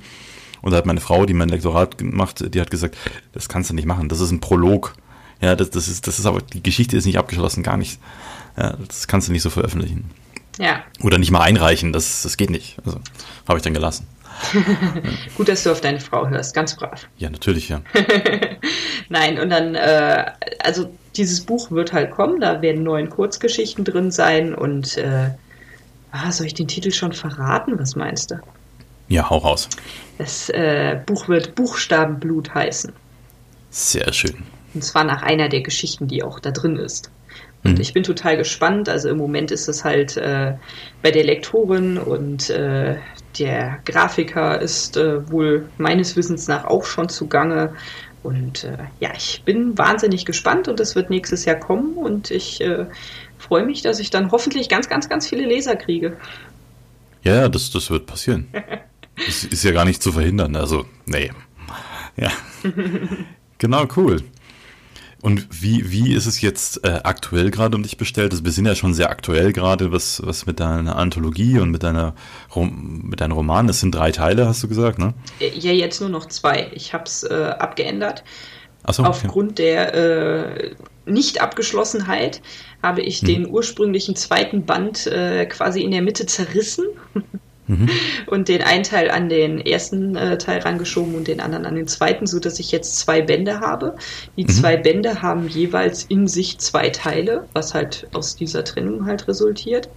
[0.64, 2.98] Und da hat meine Frau, die mein Lektorat gemacht, die hat gesagt,
[3.34, 4.96] das kannst du nicht machen, das ist ein Prolog.
[5.42, 8.00] Ja, das, das ist, das ist aber, die Geschichte ist nicht abgeschlossen, gar nicht.
[8.58, 10.10] Ja, das kannst du nicht so veröffentlichen.
[10.58, 10.84] Ja.
[11.02, 12.78] Oder nicht mal einreichen, das, das geht nicht.
[12.86, 13.00] Also,
[13.48, 14.08] habe ich dann gelassen.
[15.38, 17.08] Gut, dass du auf deine Frau hörst, ganz brav.
[17.18, 17.82] Ja, natürlich, ja.
[19.10, 20.26] Nein, und dann, äh,
[20.60, 25.30] also dieses Buch wird halt kommen, da werden neun Kurzgeschichten drin sein und äh,
[26.12, 27.78] ah, soll ich den Titel schon verraten?
[27.78, 28.40] Was meinst du?
[29.10, 29.70] Ja, hau raus.
[30.18, 32.94] Das äh, Buch wird Buchstabenblut heißen.
[33.70, 34.44] Sehr schön.
[34.74, 37.12] Und zwar nach einer der Geschichten, die auch da drin ist.
[37.64, 37.82] Und mhm.
[37.82, 38.90] ich bin total gespannt.
[38.90, 40.54] Also im Moment ist es halt äh,
[41.02, 42.98] bei der Lektorin und äh,
[43.40, 47.74] der Grafiker ist äh, wohl meines Wissens nach auch schon zugange.
[48.22, 52.62] Und äh, ja, ich bin wahnsinnig gespannt und es wird nächstes Jahr kommen und ich
[52.62, 52.86] äh,
[53.38, 56.18] freue mich, dass ich dann hoffentlich ganz, ganz, ganz viele Leser kriege.
[57.24, 58.48] Ja, das, das wird passieren.
[59.26, 60.56] das ist ja gar nicht zu verhindern.
[60.56, 61.32] Also, nee.
[62.16, 62.32] Ja.
[63.58, 64.22] genau, cool.
[65.24, 68.34] Und wie, wie ist es jetzt äh, aktuell gerade um dich bestellt?
[68.34, 71.82] Also wir sind ja schon sehr aktuell gerade, was, was mit deiner Anthologie und mit
[71.84, 72.14] deiner
[72.54, 75.14] mit deinem Roman, das sind drei Teile, hast du gesagt, ne?
[75.40, 76.70] Äh, ja, jetzt nur noch zwei.
[76.74, 78.26] Ich habe es äh, abgeändert.
[78.84, 79.64] Ach so, Aufgrund okay.
[79.64, 82.42] der äh, Nicht-Abgeschlossenheit
[82.82, 83.28] habe ich hm.
[83.28, 86.84] den ursprünglichen zweiten Band äh, quasi in der Mitte zerrissen
[87.68, 87.90] mhm.
[88.28, 91.88] und den einen Teil an den ersten äh, Teil rangeschoben und den anderen an den
[91.88, 93.96] zweiten, so dass ich jetzt zwei Bände habe.
[94.38, 94.50] Die mhm.
[94.50, 99.90] zwei Bände haben jeweils in sich zwei Teile, was halt aus dieser Trennung halt resultiert.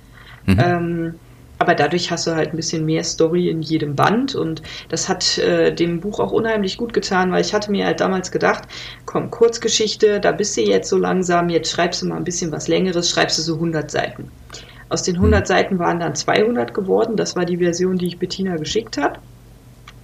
[0.46, 0.58] Mhm.
[0.62, 1.14] Ähm,
[1.58, 5.38] aber dadurch hast du halt ein bisschen mehr Story in jedem Band und das hat
[5.38, 8.64] äh, dem Buch auch unheimlich gut getan, weil ich hatte mir halt damals gedacht,
[9.06, 12.68] komm, Kurzgeschichte, da bist du jetzt so langsam, jetzt schreibst du mal ein bisschen was
[12.68, 14.30] Längeres, schreibst du so 100 Seiten.
[14.88, 15.46] Aus den 100 hm.
[15.46, 19.20] Seiten waren dann 200 geworden, das war die Version, die ich Bettina geschickt habe.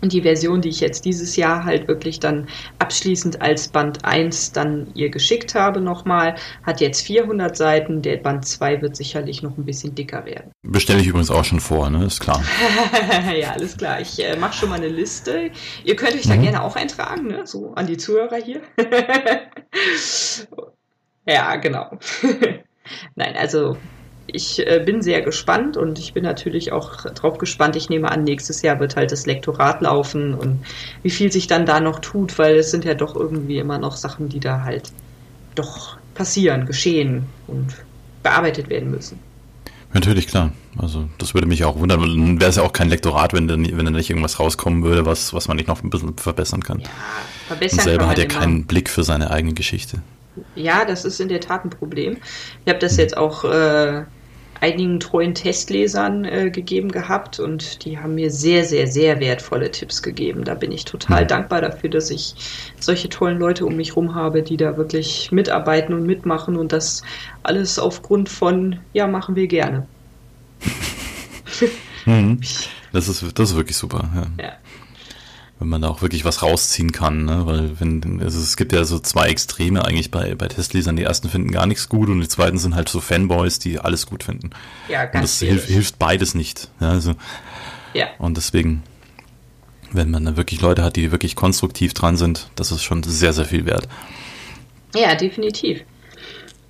[0.03, 2.49] Und die Version, die ich jetzt dieses Jahr halt wirklich dann
[2.81, 8.03] abschließend als Band 1 dann ihr geschickt habe nochmal, hat jetzt 400 Seiten.
[8.03, 10.51] Der Band 2 wird sicherlich noch ein bisschen dicker werden.
[10.63, 12.05] Bestelle ich übrigens auch schon vor, ne?
[12.05, 12.43] Ist klar.
[13.41, 14.01] ja, alles klar.
[14.01, 15.53] Ich äh, mache schon mal eine Liste.
[15.85, 16.43] Ihr könnt euch da mhm.
[16.43, 17.47] gerne auch eintragen, ne?
[17.47, 18.61] So an die Zuhörer hier.
[21.29, 21.97] ja, genau.
[23.15, 23.77] Nein, also
[24.27, 27.77] ich äh, bin sehr gespannt und ich bin natürlich auch drauf gespannt.
[27.77, 30.65] Ich nehme an, nächstes Jahr wird halt das Lektorat laufen und
[31.03, 33.97] wie viel sich dann da noch tut, weil es sind ja doch irgendwie immer noch
[33.97, 34.91] Sachen, die da halt
[35.55, 37.75] doch passieren, geschehen und
[38.23, 39.19] bearbeitet werden müssen.
[39.95, 40.53] Natürlich, klar.
[40.79, 42.01] Also das würde mich auch wundern.
[42.01, 45.05] Dann wäre es ja auch kein Lektorat, wenn dann, wenn dann nicht irgendwas rauskommen würde,
[45.05, 46.81] was, was man nicht noch ein bisschen verbessern kann.
[46.81, 46.89] Ja,
[47.49, 50.01] verbessern Und selber hat ja keinen Blick für seine eigene Geschichte.
[50.55, 52.17] Ja, das ist in der Tat ein Problem.
[52.65, 54.05] Ich habe das jetzt auch äh,
[54.61, 60.03] einigen treuen Testlesern äh, gegeben gehabt und die haben mir sehr, sehr, sehr wertvolle Tipps
[60.03, 60.45] gegeben.
[60.45, 61.29] Da bin ich total mhm.
[61.29, 62.35] dankbar dafür, dass ich
[62.79, 67.03] solche tollen Leute um mich herum habe, die da wirklich mitarbeiten und mitmachen und das
[67.43, 69.87] alles aufgrund von, ja, machen wir gerne.
[72.07, 72.41] mhm.
[72.93, 74.11] Das ist, das ist wirklich super.
[74.15, 74.45] Ja.
[74.45, 74.53] ja
[75.63, 77.47] wenn man da auch wirklich was rausziehen kann, ne?
[77.47, 80.97] weil wenn also es gibt ja so zwei Extreme eigentlich bei bei Testlesern.
[80.97, 84.07] Die ersten finden gar nichts gut und die zweiten sind halt so Fanboys, die alles
[84.07, 84.51] gut finden.
[84.89, 86.69] Ja, ganz Und das hilft, hilft beides nicht.
[86.81, 87.15] Ja, also
[87.95, 88.09] ja.
[88.19, 88.83] Und deswegen,
[89.93, 93.33] wenn man da wirklich Leute hat, die wirklich konstruktiv dran sind, das ist schon sehr
[93.33, 93.89] sehr viel wert.
[94.97, 95.85] Ja, definitiv.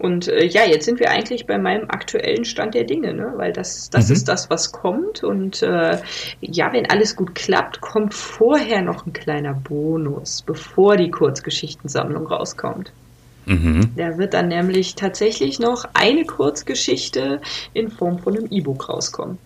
[0.03, 3.35] Und äh, ja, jetzt sind wir eigentlich bei meinem aktuellen Stand der Dinge, ne?
[3.37, 4.15] weil das, das mhm.
[4.17, 5.23] ist das, was kommt.
[5.23, 5.99] Und äh,
[6.41, 12.93] ja, wenn alles gut klappt, kommt vorher noch ein kleiner Bonus, bevor die Kurzgeschichtensammlung rauskommt.
[13.47, 13.93] Mhm.
[13.97, 17.41] Da wird dann nämlich tatsächlich noch eine Kurzgeschichte
[17.73, 19.39] in Form von einem E-Book rauskommen.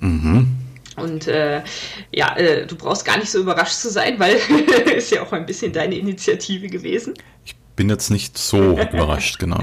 [0.00, 0.48] Mhm.
[0.96, 1.62] Und äh,
[2.10, 4.34] ja, äh, du brauchst gar nicht so überrascht zu sein, weil
[4.96, 7.14] ist ja auch ein bisschen deine Initiative gewesen.
[7.44, 9.60] Ich bin jetzt nicht so überrascht, genau.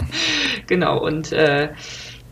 [0.68, 1.70] Genau, und äh,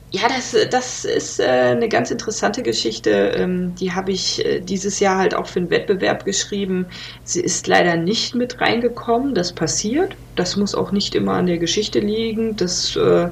[0.10, 3.12] ja, das, das ist äh, eine ganz interessante Geschichte.
[3.36, 6.88] Ähm, die habe ich äh, dieses Jahr halt auch für einen Wettbewerb geschrieben.
[7.26, 9.36] Sie ist leider nicht mit reingekommen.
[9.36, 10.16] Das passiert.
[10.36, 12.56] Das muss auch nicht immer an der Geschichte liegen.
[12.56, 13.28] Das äh,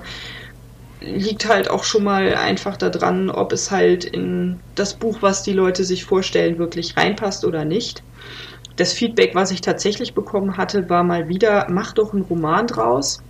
[1.00, 5.54] liegt halt auch schon mal einfach daran, ob es halt in das Buch, was die
[5.54, 8.04] Leute sich vorstellen, wirklich reinpasst oder nicht.
[8.76, 13.22] Das Feedback, was ich tatsächlich bekommen hatte, war mal wieder, mach doch einen Roman draus.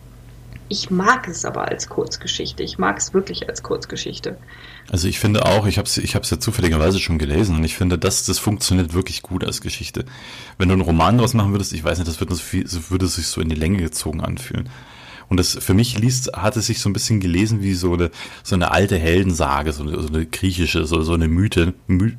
[0.67, 2.63] Ich mag es aber als Kurzgeschichte.
[2.63, 4.37] Ich mag es wirklich als Kurzgeschichte.
[4.89, 7.99] Also ich finde auch, ich habe es ich ja zufälligerweise schon gelesen und ich finde,
[7.99, 10.05] das, das funktioniert wirklich gut als Geschichte.
[10.57, 13.05] Wenn du einen Roman draus machen würdest, ich weiß nicht, das würde, so viel, würde
[13.05, 14.69] sich so in die Länge gezogen anfühlen.
[15.27, 18.11] Und das für mich liest, hat es sich so ein bisschen gelesen wie so eine,
[18.43, 22.15] so eine alte Heldensage, so eine, so eine griechische, so, so eine Mythe, My,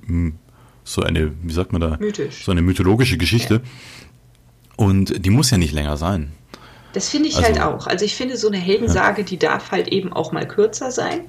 [0.86, 1.96] so eine, wie sagt man da?
[1.98, 2.44] Mythisch.
[2.44, 3.54] So eine mythologische Geschichte.
[3.54, 3.60] Ja.
[4.76, 6.32] Und die muss ja nicht länger sein.
[6.92, 7.86] Das finde ich also, halt auch.
[7.88, 9.26] Also ich finde, so eine Heldensage, ja.
[9.26, 11.22] die darf halt eben auch mal kürzer sein.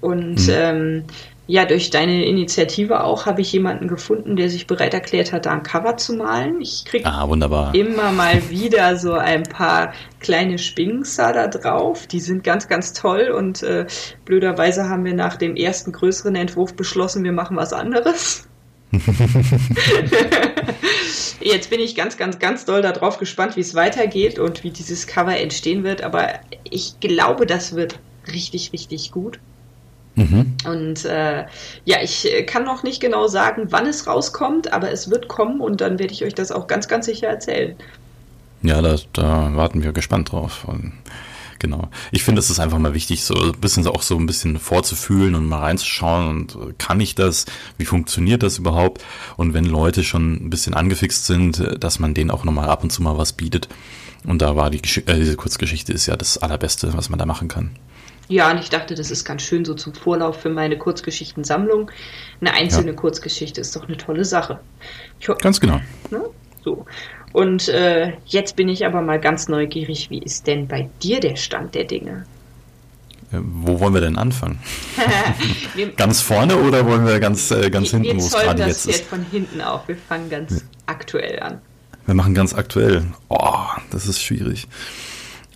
[0.00, 0.52] Und mhm.
[0.52, 1.04] ähm,
[1.46, 5.52] ja, durch deine Initiative auch habe ich jemanden gefunden, der sich bereit erklärt hat, da
[5.52, 6.60] ein Cover zu malen.
[6.60, 7.26] Ich kriege ah,
[7.72, 12.06] immer mal wieder so ein paar kleine Spinkser da drauf.
[12.06, 13.86] Die sind ganz, ganz toll und äh,
[14.26, 18.46] blöderweise haben wir nach dem ersten größeren Entwurf beschlossen, wir machen was anderes.
[21.40, 25.06] Jetzt bin ich ganz, ganz, ganz doll darauf gespannt, wie es weitergeht und wie dieses
[25.06, 26.02] Cover entstehen wird.
[26.02, 26.28] Aber
[26.64, 27.98] ich glaube, das wird
[28.32, 29.38] richtig, richtig gut.
[30.14, 30.56] Mhm.
[30.66, 31.44] Und äh,
[31.84, 35.80] ja, ich kann noch nicht genau sagen, wann es rauskommt, aber es wird kommen und
[35.80, 37.76] dann werde ich euch das auch ganz, ganz sicher erzählen.
[38.62, 40.64] Ja, da, da warten wir gespannt drauf.
[40.66, 40.92] Und
[41.58, 41.88] Genau.
[42.12, 45.34] Ich finde, es ist einfach mal wichtig, so ein bisschen auch so ein bisschen vorzufühlen
[45.34, 47.46] und mal reinzuschauen und äh, kann ich das?
[47.78, 49.04] Wie funktioniert das überhaupt?
[49.36, 52.82] Und wenn Leute schon ein bisschen angefixt sind, äh, dass man denen auch nochmal ab
[52.82, 53.68] und zu mal was bietet.
[54.24, 57.48] Und da war die äh, diese Kurzgeschichte ist ja das allerbeste, was man da machen
[57.48, 57.70] kann.
[58.28, 61.90] Ja, und ich dachte, das ist ganz schön so zum Vorlauf für meine Kurzgeschichtensammlung.
[62.40, 62.96] Eine einzelne ja.
[62.96, 64.60] Kurzgeschichte ist doch eine tolle Sache.
[65.18, 65.80] Ich, ganz genau.
[66.10, 66.20] Ne?
[66.62, 66.84] So.
[67.32, 71.36] Und äh, jetzt bin ich aber mal ganz neugierig, wie ist denn bei dir der
[71.36, 72.24] Stand der Dinge?
[73.32, 74.58] Äh, wo wollen wir denn anfangen?
[75.96, 79.00] ganz vorne oder wollen wir ganz, äh, ganz wir, hinten, wo es gerade jetzt ist?
[79.00, 79.86] Wir von hinten auf.
[79.88, 80.58] Wir fangen ganz ja.
[80.86, 81.60] aktuell an.
[82.06, 83.04] Wir machen ganz aktuell.
[83.28, 84.66] Oh, das ist schwierig.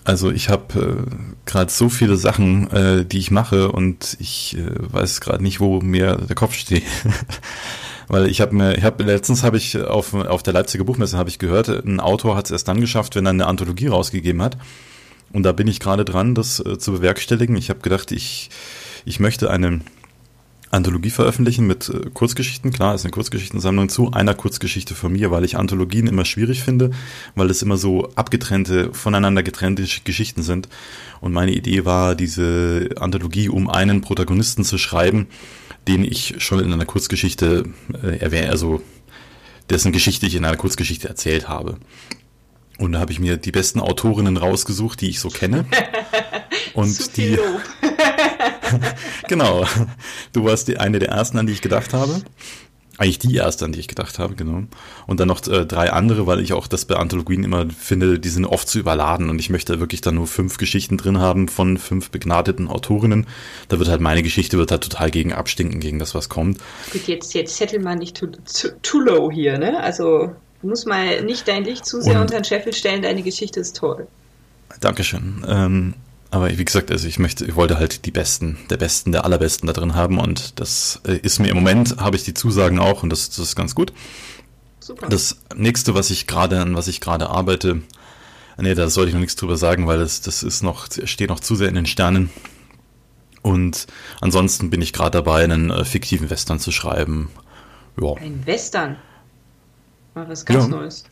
[0.05, 1.11] Also ich habe äh,
[1.47, 5.81] gerade so viele Sachen, äh, die ich mache und ich äh, weiß gerade nicht, wo
[5.81, 6.83] mir der Kopf steht.
[8.13, 11.31] Weil ich habe mir, ich habe letztens habe ich auf, auf der Leipziger Buchmesse habe
[11.31, 14.59] ich gehört, ein Autor hat es erst dann geschafft, wenn er eine Anthologie rausgegeben hat.
[15.33, 17.57] Und da bin ich gerade dran, das äh, zu bewerkstelligen.
[17.57, 18.51] Ich habe gedacht, ich,
[19.07, 19.81] ich möchte eine
[20.71, 22.71] Anthologie veröffentlichen mit äh, Kurzgeschichten.
[22.71, 26.91] Klar, ist eine Kurzgeschichtensammlung zu einer Kurzgeschichte von mir, weil ich Anthologien immer schwierig finde,
[27.35, 30.69] weil es immer so abgetrennte, voneinander getrennte Geschichten sind.
[31.23, 35.29] Und meine Idee war, diese Anthologie um einen Protagonisten zu schreiben,
[35.89, 37.65] den ich schon in einer Kurzgeschichte
[38.03, 38.83] äh, erwähne, also
[39.71, 41.79] dessen Geschichte ich in einer Kurzgeschichte erzählt habe.
[42.79, 45.67] Und da habe ich mir die besten Autorinnen rausgesucht, die ich so kenne.
[46.75, 47.39] Und die.
[49.29, 49.67] genau.
[50.33, 52.23] Du warst die, eine der ersten, an die ich gedacht habe.
[53.03, 54.63] Eigentlich die erste, an die ich gedacht habe, genau.
[55.09, 58.29] Und dann noch äh, drei andere, weil ich auch das bei Anthologien immer finde, die
[58.29, 61.79] sind oft zu überladen und ich möchte wirklich dann nur fünf Geschichten drin haben von
[61.79, 63.27] fünf begnadeten Autorinnen.
[63.67, 66.59] Da wird halt meine Geschichte wird halt total gegen abstinken, gegen das, was kommt.
[66.93, 69.83] Gut, jetzt, jetzt settle mal nicht too, too, too low hier, ne?
[69.83, 70.31] Also
[70.61, 73.59] du musst mal nicht dein Licht zu sehr und, unter den Scheffel stellen, deine Geschichte
[73.59, 74.07] ist toll.
[74.79, 75.45] Dankeschön.
[75.49, 75.95] Ähm,
[76.33, 79.67] aber wie gesagt, also ich möchte, ich wollte halt die Besten, der Besten, der Allerbesten
[79.67, 83.03] da drin haben und das äh, ist mir im Moment, habe ich die Zusagen auch
[83.03, 83.93] und das, das ist ganz gut.
[84.81, 85.09] Super.
[85.09, 87.83] Das nächste, was ich gerade, an was ich gerade arbeite,
[88.57, 91.41] nee, da sollte ich noch nichts drüber sagen, weil das, das ist noch, steht noch
[91.41, 92.31] zu sehr in den Sternen.
[93.43, 93.87] Und
[94.23, 97.29] ansonsten bin ich gerade dabei, einen äh, fiktiven Western zu schreiben.
[98.01, 98.15] Ja.
[98.15, 98.97] Ein Western?
[100.15, 100.69] War was ganz ja.
[100.69, 101.05] Neues.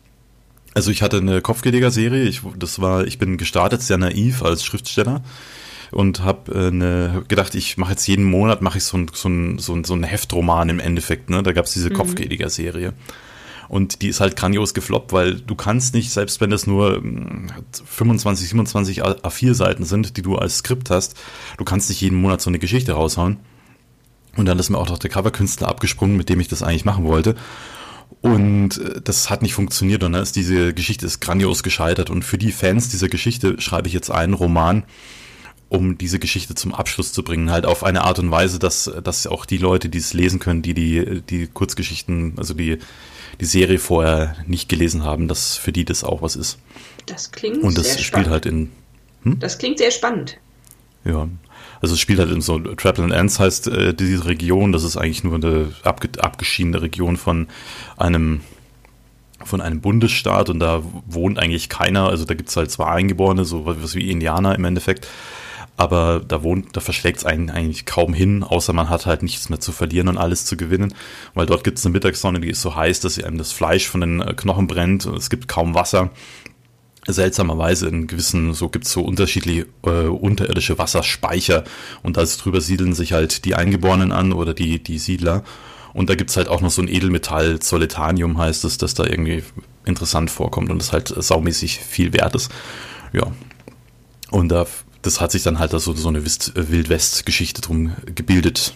[0.75, 2.25] Also ich hatte eine Kopfgeleger-Serie.
[2.25, 5.23] Ich, das war, ich bin gestartet sehr naiv als Schriftsteller
[5.91, 9.59] und habe äh, gedacht, ich mache jetzt jeden Monat mache ich so ein, so ein,
[9.59, 11.31] so ein, so ein Heftroman im Endeffekt.
[11.31, 11.43] Ne?
[11.43, 11.95] Da gab es diese mhm.
[11.95, 12.93] Kopfgeleger-Serie.
[13.69, 17.01] Und die ist halt grandios gefloppt, weil du kannst nicht, selbst wenn es nur
[17.85, 21.17] 25, 27 A4-Seiten sind, die du als Skript hast,
[21.57, 23.37] du kannst nicht jeden Monat so eine Geschichte raushauen.
[24.37, 27.05] Und dann ist mir auch noch der Coverkünstler abgesprungen, mit dem ich das eigentlich machen
[27.05, 27.37] wollte.
[28.21, 32.11] Und äh, das hat nicht funktioniert und dann ist diese Geschichte ist grandios gescheitert.
[32.11, 34.85] Und für die Fans dieser Geschichte schreibe ich jetzt einen Roman,
[35.69, 37.51] um diese Geschichte zum Abschluss zu bringen.
[37.51, 40.63] Halt auf eine Art und Weise, dass, dass auch die Leute, die es lesen können,
[40.63, 42.79] die die, die Kurzgeschichten, also die,
[43.41, 46.59] die Serie vorher nicht gelesen haben, dass für die das auch was ist.
[47.07, 48.31] Das klingt Und das sehr spielt spannend.
[48.31, 48.71] halt in.
[49.23, 49.39] Hm?
[49.39, 50.37] Das klingt sehr spannend.
[51.05, 51.29] Ja.
[51.81, 55.25] Also es spielt halt in so Trapland Ends heißt äh, diese Region, das ist eigentlich
[55.25, 57.49] nur eine abge abgeschiedene Region von
[57.97, 58.43] einem
[59.43, 63.47] von einem Bundesstaat und da wohnt eigentlich keiner, also da gibt es halt zwar Eingeborene,
[63.47, 65.09] so was wie Indianer im Endeffekt,
[65.79, 69.49] aber da wohnt, da verschlägt es einen eigentlich kaum hin, außer man hat halt nichts
[69.49, 70.93] mehr zu verlieren und alles zu gewinnen,
[71.33, 73.89] weil dort gibt es eine Mittagssonne, die ist so heiß, dass sie einem das Fleisch
[73.89, 76.11] von den äh, Knochen brennt und es gibt kaum Wasser
[77.07, 81.65] seltsamerweise in gewissen, so gibt's so unterschiedliche äh, unterirdische Wasserspeicher
[82.03, 85.43] und da drüber siedeln sich halt die Eingeborenen an oder die, die Siedler.
[85.93, 89.43] Und da gibt's halt auch noch so ein Edelmetall, Solitanium heißt es, das da irgendwie
[89.85, 92.51] interessant vorkommt und das halt saumäßig viel wert ist.
[93.13, 93.33] Ja.
[94.31, 94.67] Und da
[95.03, 98.75] das hat sich dann halt so, so eine Wildwest-Geschichte drum gebildet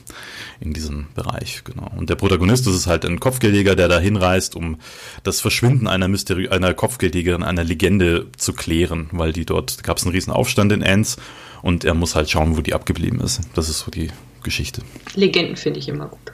[0.61, 1.90] in diesem Bereich, genau.
[1.96, 4.78] Und der Protagonist, das ist halt ein Kopfgeldjäger, der da hinreist, um
[5.22, 10.05] das Verschwinden einer Mysteri einer Kopfgeldjägerin, einer Legende zu klären, weil die dort gab es
[10.05, 11.16] einen riesen Aufstand in Enns
[11.62, 13.40] und er muss halt schauen, wo die abgeblieben ist.
[13.55, 14.09] Das ist so die
[14.42, 14.82] Geschichte.
[15.14, 16.32] Legenden finde ich immer gut.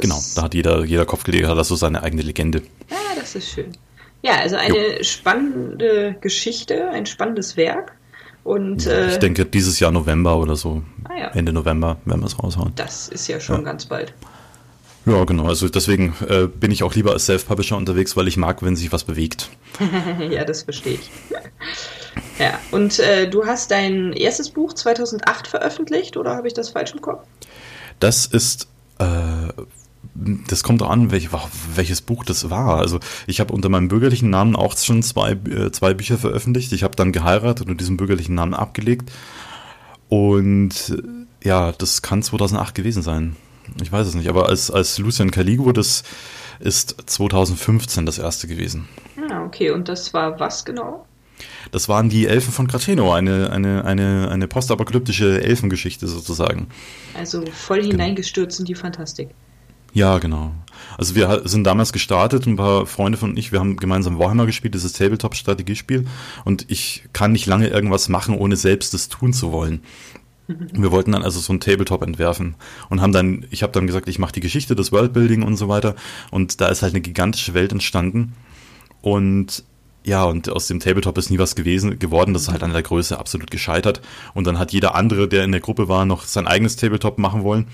[0.00, 2.62] genau, da hat jeder, jeder Kopfgeldjäger hat so seine eigene Legende.
[2.90, 3.72] Ja, das ist schön.
[4.22, 5.02] Ja, also eine jo.
[5.02, 7.92] spannende Geschichte, ein spannendes Werk.
[8.42, 10.82] Und, äh, ich denke, dieses Jahr November oder so.
[11.10, 11.28] Ah, ja.
[11.28, 12.72] Ende November werden wir es raushauen.
[12.76, 13.62] Das ist ja schon ja.
[13.62, 14.14] ganz bald.
[15.06, 15.46] Ja, genau.
[15.46, 18.92] Also deswegen äh, bin ich auch lieber als Self-Publisher unterwegs, weil ich mag, wenn sich
[18.92, 19.48] was bewegt.
[20.30, 21.10] ja, das verstehe ich.
[22.38, 26.92] ja, und äh, du hast dein erstes Buch 2008 veröffentlicht oder habe ich das falsch
[26.92, 27.24] im Kopf?
[27.98, 29.48] Das ist äh,
[30.14, 31.30] das kommt auch an, welch,
[31.74, 32.78] welches Buch das war.
[32.78, 36.72] Also ich habe unter meinem bürgerlichen Namen auch schon zwei, äh, zwei Bücher veröffentlicht.
[36.72, 39.10] Ich habe dann geheiratet und diesen bürgerlichen Namen abgelegt.
[40.10, 40.98] Und
[41.42, 43.36] ja, das kann 2008 gewesen sein.
[43.80, 46.02] Ich weiß es nicht, aber als, als Lucian Caligo, das
[46.58, 48.88] ist 2015 das erste gewesen.
[49.30, 49.70] Ah, okay.
[49.70, 51.06] Und das war was genau?
[51.70, 56.66] Das waren die Elfen von Krateno, eine, eine, eine, eine postapokalyptische Elfengeschichte sozusagen.
[57.16, 59.30] Also voll hineingestürzt in die Fantastik.
[59.92, 60.52] Ja, genau.
[60.98, 64.74] Also wir sind damals gestartet, ein paar Freunde von ich, wir haben gemeinsam Warhammer gespielt,
[64.74, 66.06] dieses Tabletop-Strategiespiel
[66.44, 69.82] und ich kann nicht lange irgendwas machen, ohne selbst das tun zu wollen.
[70.48, 72.56] Und wir wollten dann also so ein Tabletop entwerfen
[72.88, 75.68] und haben dann, ich habe dann gesagt, ich mache die Geschichte, das Worldbuilding und so
[75.68, 75.94] weiter.
[76.30, 78.34] Und da ist halt eine gigantische Welt entstanden.
[79.00, 79.64] Und
[80.02, 82.32] ja, und aus dem Tabletop ist nie was gewesen, geworden.
[82.32, 84.00] Das ist halt an der Größe absolut gescheitert.
[84.34, 87.44] Und dann hat jeder andere, der in der Gruppe war, noch sein eigenes Tabletop machen
[87.44, 87.66] wollen.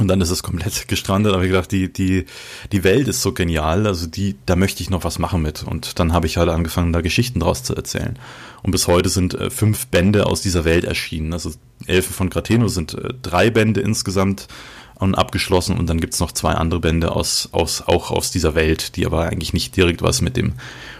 [0.00, 1.34] Und dann ist es komplett gestrandet.
[1.34, 2.24] Aber ich gedacht, die, die,
[2.72, 3.86] die Welt ist so genial.
[3.86, 5.62] Also die, da möchte ich noch was machen mit.
[5.62, 8.18] Und dann habe ich halt angefangen, da Geschichten draus zu erzählen.
[8.62, 11.34] Und bis heute sind äh, fünf Bände aus dieser Welt erschienen.
[11.34, 11.52] Also
[11.86, 14.48] Elfen von Grateno sind äh, drei Bände insgesamt
[14.94, 18.96] und abgeschlossen und dann gibt's noch zwei andere Bände aus, aus, auch aus dieser Welt,
[18.96, 20.52] die aber eigentlich nicht direkt was mit dem,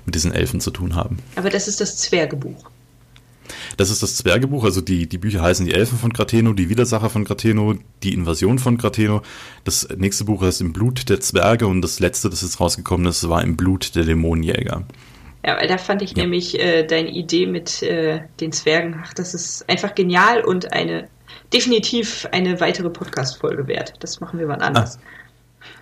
[0.06, 1.18] mit diesen Elfen zu tun haben.
[1.36, 2.70] Aber das ist das Zwergebuch.
[3.76, 7.10] Das ist das Zwergebuch, also die, die Bücher heißen die Elfen von Grateno, die Widersacher
[7.10, 9.22] von Grateno, die Invasion von Grateno.
[9.64, 13.28] Das nächste Buch heißt Im Blut der Zwerge und das letzte, das jetzt rausgekommen ist,
[13.28, 14.84] war Im Blut der Dämonenjäger.
[15.44, 16.22] Ja, weil da fand ich ja.
[16.22, 21.08] nämlich äh, deine Idee mit äh, den Zwergen, ach, das ist einfach genial und eine
[21.52, 23.94] definitiv eine weitere Podcast-Folge wert.
[24.00, 24.98] Das machen wir wann anders.
[24.98, 25.19] Ah.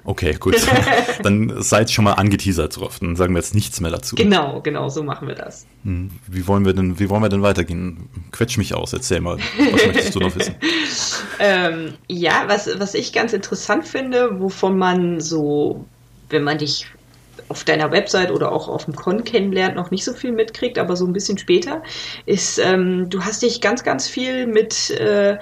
[0.05, 0.57] Okay, gut.
[1.23, 2.99] dann seid schon mal angeteasert drauf.
[3.01, 4.17] Dann sagen wir jetzt nichts mehr dazu.
[4.17, 5.67] Genau, genau, so machen wir das.
[5.85, 8.09] Hm, wie wollen wir denn, wie wollen wir denn weitergehen?
[8.33, 9.39] Quetsch mich aus, erzähl mal.
[9.39, 10.55] Was möchtest du noch wissen?
[11.39, 15.85] ähm, ja, was, was ich ganz interessant finde, wovon man so,
[16.31, 16.87] wenn man dich
[17.49, 20.97] auf deiner Website oder auch auf dem Con kennenlernt, noch nicht so viel mitkriegt, aber
[20.97, 21.83] so ein bisschen später,
[22.27, 25.39] ist, ähm, du hast dich ganz, ganz viel mit äh,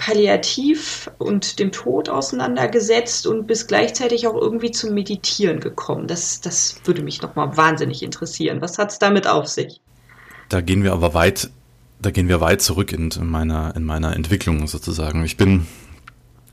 [0.00, 6.06] Palliativ und dem Tod auseinandergesetzt und bist gleichzeitig auch irgendwie zum Meditieren gekommen.
[6.06, 8.62] Das, das würde mich nochmal wahnsinnig interessieren.
[8.62, 9.82] Was hat es damit auf sich?
[10.48, 11.50] Da gehen wir aber weit,
[12.00, 15.22] da gehen wir weit zurück in, in meiner, in meiner Entwicklung sozusagen.
[15.22, 15.66] Ich bin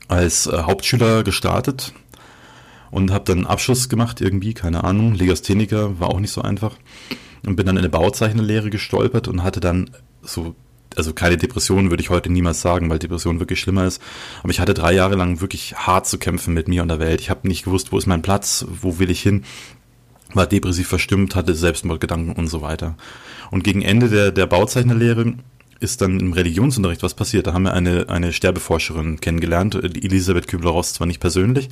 [0.08, 1.94] als äh, Hauptschüler gestartet
[2.90, 6.76] und habe dann einen Abschluss gemacht, irgendwie, keine Ahnung, Legastheniker, war auch nicht so einfach.
[7.46, 9.88] Und bin dann in eine Bauzeichnerlehre gestolpert und hatte dann
[10.20, 10.54] so,
[10.96, 14.02] also keine Depression würde ich heute niemals sagen, weil Depression wirklich schlimmer ist.
[14.42, 17.20] Aber ich hatte drei Jahre lang wirklich hart zu kämpfen mit mir und der Welt.
[17.20, 19.44] Ich habe nicht gewusst, wo ist mein Platz, wo will ich hin,
[20.34, 22.96] war depressiv verstimmt, hatte Selbstmordgedanken und so weiter.
[23.50, 25.34] Und gegen Ende der, der Bauzeichnerlehre
[25.80, 27.46] ist dann im Religionsunterricht was passiert.
[27.46, 31.68] Da haben wir eine, eine Sterbeforscherin kennengelernt, Elisabeth Kübler-Ross zwar nicht persönlich,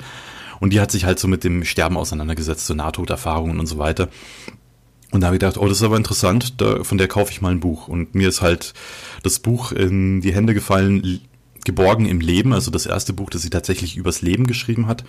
[0.59, 4.09] und die hat sich halt so mit dem Sterben auseinandergesetzt, so Nahtoderfahrungen und so weiter.
[5.11, 7.41] Und da habe ich gedacht, oh, das ist aber interessant, da, von der kaufe ich
[7.41, 7.87] mal ein Buch.
[7.87, 8.73] Und mir ist halt
[9.23, 11.21] das Buch in die Hände gefallen,
[11.63, 15.03] Geborgen im Leben, also das erste Buch, das sie tatsächlich übers Leben geschrieben hat.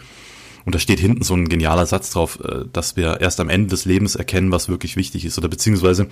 [0.64, 3.68] Und da steht hinten so ein genialer Satz drauf, äh, dass wir erst am Ende
[3.68, 5.38] des Lebens erkennen, was wirklich wichtig ist.
[5.38, 6.08] Oder beziehungsweise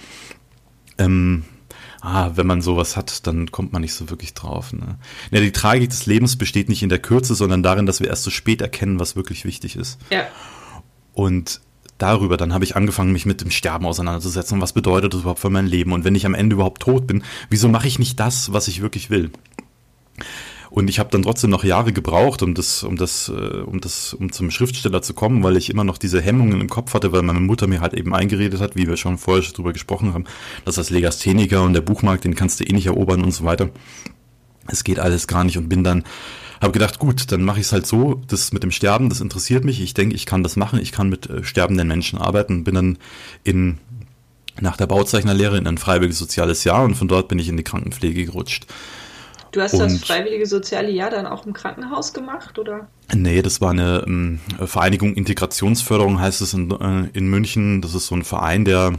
[0.98, 1.44] ähm,
[2.00, 4.72] ah, wenn man sowas hat, dann kommt man nicht so wirklich drauf.
[4.72, 4.98] Ne?
[5.30, 8.22] Ja, die Tragik des Lebens besteht nicht in der Kürze, sondern darin, dass wir erst
[8.22, 9.98] so spät erkennen, was wirklich wichtig ist.
[10.10, 10.26] Ja.
[11.12, 11.60] Und
[11.98, 14.56] darüber, dann habe ich angefangen, mich mit dem Sterben auseinanderzusetzen.
[14.56, 15.92] Und was bedeutet das überhaupt für mein Leben?
[15.92, 18.82] Und wenn ich am Ende überhaupt tot bin, wieso mache ich nicht das, was ich
[18.82, 19.30] wirklich will?
[20.70, 24.12] Und ich habe dann trotzdem noch Jahre gebraucht, um das, um das, äh, um das,
[24.14, 27.22] um zum Schriftsteller zu kommen, weil ich immer noch diese Hemmungen im Kopf hatte, weil
[27.22, 30.24] meine Mutter mir halt eben eingeredet hat, wie wir schon vorher schon drüber gesprochen haben,
[30.64, 33.70] dass das Legastheniker und der Buchmarkt, den kannst du eh nicht erobern und so weiter.
[34.68, 36.04] Es geht alles gar nicht und bin dann
[36.60, 39.64] habe gedacht, gut, dann mache ich es halt so, das mit dem Sterben, das interessiert
[39.64, 39.80] mich.
[39.80, 42.64] Ich denke, ich kann das machen, ich kann mit äh, sterbenden Menschen arbeiten.
[42.64, 42.98] Bin dann
[43.44, 43.78] in
[44.58, 47.62] nach der Bauzeichnerlehre in ein freiwilliges soziales Jahr und von dort bin ich in die
[47.62, 48.66] Krankenpflege gerutscht.
[49.52, 52.88] Du hast und, das freiwillige soziale Jahr dann auch im Krankenhaus gemacht, oder?
[53.14, 57.82] Nee, das war eine ähm, Vereinigung Integrationsförderung, heißt es in, äh, in München.
[57.82, 58.94] Das ist so ein Verein, der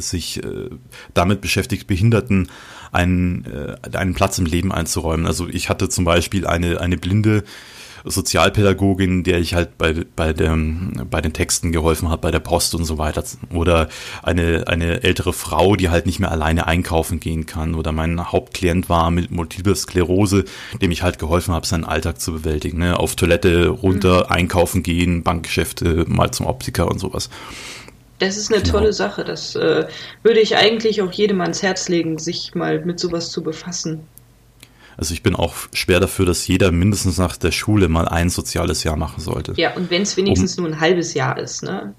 [0.00, 0.70] sich äh,
[1.14, 2.48] damit beschäftigt, Behinderten
[2.92, 5.26] einen, äh, einen Platz im Leben einzuräumen.
[5.26, 7.44] Also ich hatte zum Beispiel eine, eine blinde
[8.04, 12.74] Sozialpädagogin, der ich halt bei, bei, dem, bei den Texten geholfen habe, bei der Post
[12.74, 13.24] und so weiter.
[13.52, 13.88] Oder
[14.22, 17.74] eine, eine ältere Frau, die halt nicht mehr alleine einkaufen gehen kann.
[17.74, 20.44] Oder mein Hauptklient war mit Multiple Sklerose,
[20.80, 22.78] dem ich halt geholfen habe, seinen Alltag zu bewältigen.
[22.78, 22.98] Ne?
[22.98, 24.32] Auf Toilette runter, mhm.
[24.32, 27.30] einkaufen gehen, Bankgeschäfte, mal zum Optiker und sowas.
[28.18, 28.78] Das ist eine genau.
[28.78, 29.24] tolle Sache.
[29.24, 29.86] Das äh,
[30.22, 34.00] würde ich eigentlich auch jedem ans Herz legen, sich mal mit sowas zu befassen.
[34.96, 38.82] Also ich bin auch schwer dafür, dass jeder mindestens nach der Schule mal ein soziales
[38.82, 39.52] Jahr machen sollte.
[39.56, 41.94] Ja, und wenn es wenigstens um, nur ein halbes Jahr ist, ne?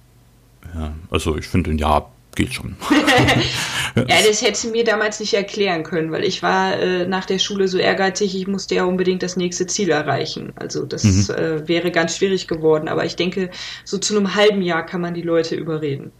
[0.75, 2.75] Ja, also ich finde ein Jahr geht schon.
[3.95, 7.67] ja, das hätte mir damals nicht erklären können, weil ich war äh, nach der Schule
[7.67, 10.53] so ehrgeizig, ich musste ja unbedingt das nächste Ziel erreichen.
[10.55, 11.35] Also das mhm.
[11.35, 13.49] äh, wäre ganz schwierig geworden, aber ich denke,
[13.83, 16.11] so zu einem halben Jahr kann man die Leute überreden.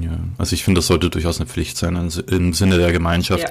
[0.00, 3.44] Ja, also ich finde, das sollte durchaus eine Pflicht sein im Sinne der Gemeinschaft.
[3.44, 3.50] Ja.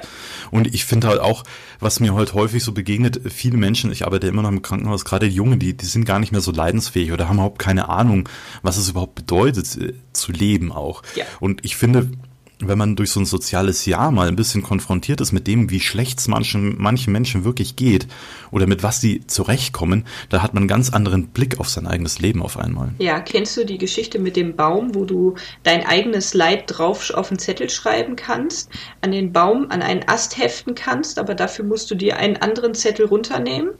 [0.50, 1.44] Und ich finde halt auch,
[1.80, 5.28] was mir heute häufig so begegnet, viele Menschen, ich arbeite immer noch im Krankenhaus, gerade
[5.28, 8.28] die Jungen, die, die sind gar nicht mehr so leidensfähig oder haben überhaupt keine Ahnung,
[8.62, 11.02] was es überhaupt bedeutet, äh, zu leben auch.
[11.14, 11.24] Ja.
[11.40, 12.10] Und ich finde,
[12.58, 15.80] wenn man durch so ein soziales Jahr mal ein bisschen konfrontiert ist mit dem, wie
[15.80, 18.06] schlecht es manchen, manchen Menschen wirklich geht
[18.50, 22.18] oder mit was sie zurechtkommen, da hat man einen ganz anderen Blick auf sein eigenes
[22.18, 22.92] Leben auf einmal.
[22.98, 25.34] Ja, kennst du die Geschichte mit dem Baum, wo du
[25.64, 28.70] dein eigenes Leid drauf auf einen Zettel schreiben kannst,
[29.02, 32.74] an den Baum, an einen Ast heften kannst, aber dafür musst du dir einen anderen
[32.74, 33.70] Zettel runternehmen?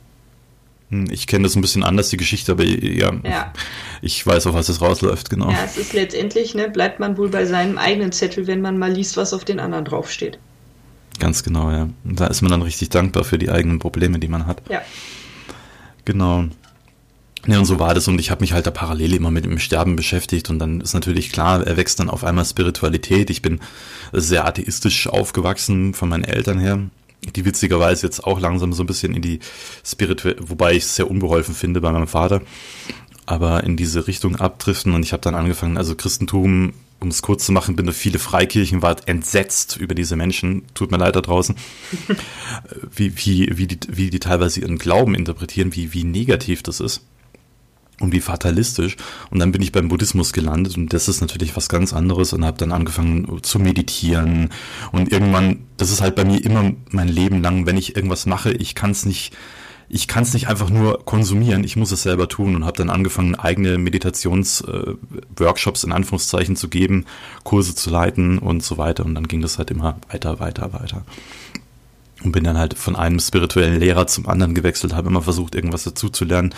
[0.91, 3.53] Hm, ich kenne das ein bisschen anders, die Geschichte, aber ja, ja,
[4.03, 5.51] ich weiß, auf was es rausläuft, genau.
[5.51, 8.93] Ja, es ist letztendlich, ne, bleibt man wohl bei seinem eigenen Zettel, wenn man mal
[8.93, 10.39] liest, was auf den anderen draufsteht.
[11.19, 11.89] Ganz genau, ja.
[12.05, 14.63] Da ist man dann richtig dankbar für die eigenen Probleme, die man hat.
[14.69, 14.83] Ja.
[16.05, 16.45] Genau.
[17.47, 19.59] Ja, und so war das und ich habe mich halt da parallel immer mit dem
[19.59, 23.31] Sterben beschäftigt und dann ist natürlich klar, er wächst dann auf einmal Spiritualität.
[23.31, 23.61] Ich bin
[24.13, 26.81] sehr atheistisch aufgewachsen von meinen Eltern her
[27.35, 29.41] die witzigerweise jetzt auch langsam so ein bisschen in die
[29.85, 32.43] spirituelle, wobei ich es sehr unbeholfen finde bei meinem Vater,
[33.25, 34.95] aber in diese Richtung abdriften.
[34.95, 38.19] Und ich habe dann angefangen, also Christentum, um es kurz zu machen, bin durch viele
[38.19, 41.57] Freikirchen, war entsetzt über diese Menschen, tut mir leid da draußen,
[42.95, 47.03] wie, wie, wie, die, wie die teilweise ihren Glauben interpretieren, wie, wie negativ das ist
[48.01, 48.97] und wie fatalistisch.
[49.31, 52.45] Und dann bin ich beim Buddhismus gelandet und das ist natürlich was ganz anderes und
[52.45, 54.51] habe dann angefangen zu meditieren.
[54.93, 58.53] Und irgendwann, das ist halt bei mir immer mein Leben lang, wenn ich irgendwas mache,
[58.53, 59.35] ich kann es nicht,
[59.89, 62.91] ich kann es nicht einfach nur konsumieren, ich muss es selber tun und habe dann
[62.91, 67.07] angefangen, eigene Meditationsworkshops äh, in Anführungszeichen zu geben,
[67.45, 69.07] Kurse zu leiten und so weiter.
[69.07, 71.05] Und dann ging das halt immer weiter, weiter, weiter.
[72.23, 75.85] Und bin dann halt von einem spirituellen Lehrer zum anderen gewechselt, habe immer versucht, irgendwas
[75.85, 76.55] dazu zu lernen.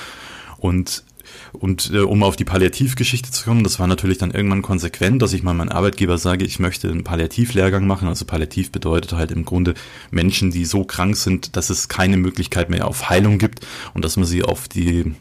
[0.56, 1.04] Und
[1.52, 5.32] und äh, um auf die Palliativgeschichte zu kommen, das war natürlich dann irgendwann konsequent, dass
[5.32, 8.08] ich mal meinem Arbeitgeber sage, ich möchte einen Palliativlehrgang machen.
[8.08, 9.74] Also Palliativ bedeutet halt im Grunde
[10.10, 14.16] Menschen, die so krank sind, dass es keine Möglichkeit mehr auf Heilung gibt und dass
[14.16, 15.14] man sie auf die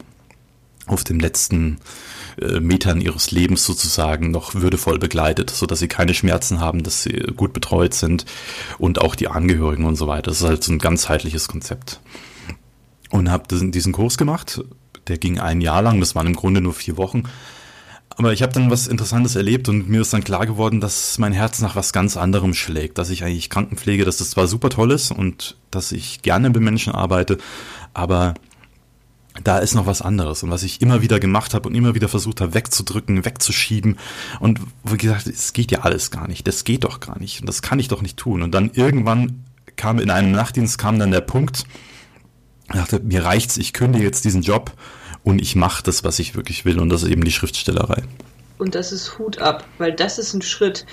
[0.86, 1.78] auf den letzten
[2.40, 7.02] äh, Metern ihres Lebens sozusagen noch würdevoll begleitet, so dass sie keine Schmerzen haben, dass
[7.02, 8.24] sie gut betreut sind
[8.78, 10.30] und auch die Angehörigen und so weiter.
[10.30, 12.00] Das ist halt so ein ganzheitliches Konzept.
[13.10, 14.62] Und habe diesen Kurs gemacht
[15.08, 17.24] der ging ein Jahr lang, das waren im Grunde nur vier Wochen.
[18.10, 21.32] Aber ich habe dann was Interessantes erlebt und mir ist dann klar geworden, dass mein
[21.32, 24.90] Herz nach was ganz anderem schlägt, dass ich eigentlich Krankenpflege, dass das zwar super toll
[24.90, 27.38] ist und dass ich gerne mit Menschen arbeite,
[27.94, 28.34] aber
[29.44, 30.42] da ist noch was anderes.
[30.42, 33.96] Und was ich immer wieder gemacht habe und immer wieder versucht habe, wegzudrücken, wegzuschieben.
[34.40, 36.46] Und ich gesagt, es geht ja alles gar nicht.
[36.46, 37.40] Das geht doch gar nicht.
[37.40, 38.42] Und das kann ich doch nicht tun.
[38.42, 39.44] Und dann irgendwann
[39.76, 41.64] kam in einem Nachtdienst kam dann der Punkt,
[42.70, 44.72] ich dachte, mir reicht's, ich kündige jetzt diesen Job
[45.24, 48.02] und ich mache das, was ich wirklich will und das ist eben die Schriftstellerei.
[48.58, 50.84] Und das ist Hut ab, weil das ist ein Schritt,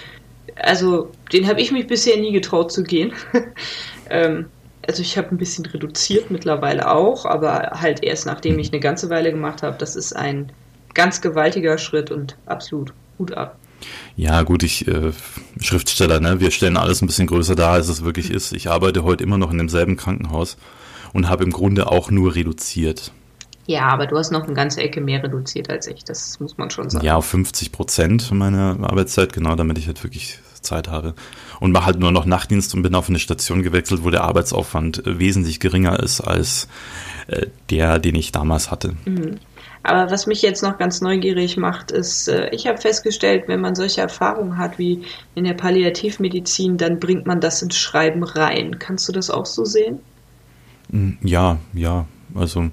[0.55, 3.13] also den habe ich mich bisher nie getraut zu gehen.
[4.09, 4.45] ähm,
[4.87, 9.09] also ich habe ein bisschen reduziert mittlerweile auch, aber halt erst nachdem ich eine ganze
[9.09, 9.77] Weile gemacht habe.
[9.79, 10.51] Das ist ein
[10.93, 13.57] ganz gewaltiger Schritt und absolut Hut ab.
[14.15, 15.11] Ja, gut, ich äh,
[15.59, 16.39] Schriftsteller, ne?
[16.39, 18.53] Wir stellen alles ein bisschen größer dar, als es wirklich ist.
[18.53, 20.57] Ich arbeite heute immer noch in demselben Krankenhaus
[21.15, 23.13] und habe im Grunde auch nur reduziert.
[23.67, 26.69] Ja, aber du hast noch eine ganze Ecke mehr reduziert als ich, das muss man
[26.69, 27.05] schon sagen.
[27.05, 31.15] Ja, auf 50 Prozent meiner Arbeitszeit, genau, damit ich halt wirklich Zeit habe.
[31.59, 35.07] Und mache halt nur noch Nachtdienst und bin auf eine Station gewechselt, wo der Arbeitsaufwand
[35.07, 36.67] äh, wesentlich geringer ist als
[37.27, 38.93] äh, der, den ich damals hatte.
[39.05, 39.39] Mhm.
[39.83, 43.75] Aber was mich jetzt noch ganz neugierig macht, ist, äh, ich habe festgestellt, wenn man
[43.75, 45.03] solche Erfahrungen hat wie
[45.33, 48.79] in der Palliativmedizin, dann bringt man das ins Schreiben rein.
[48.79, 49.99] Kannst du das auch so sehen?
[50.91, 52.05] Hm, ja, ja.
[52.33, 52.69] Also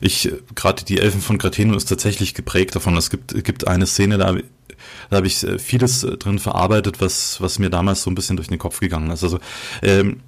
[0.00, 2.96] ich, gerade die Elfen von Grateno ist tatsächlich geprägt davon.
[2.96, 4.34] Es gibt, gibt eine Szene, da,
[5.10, 8.36] da habe ich äh, vieles äh, drin verarbeitet, was, was mir damals so ein bisschen
[8.36, 9.22] durch den Kopf gegangen ist.
[9.22, 9.38] Also
[9.82, 10.20] ähm,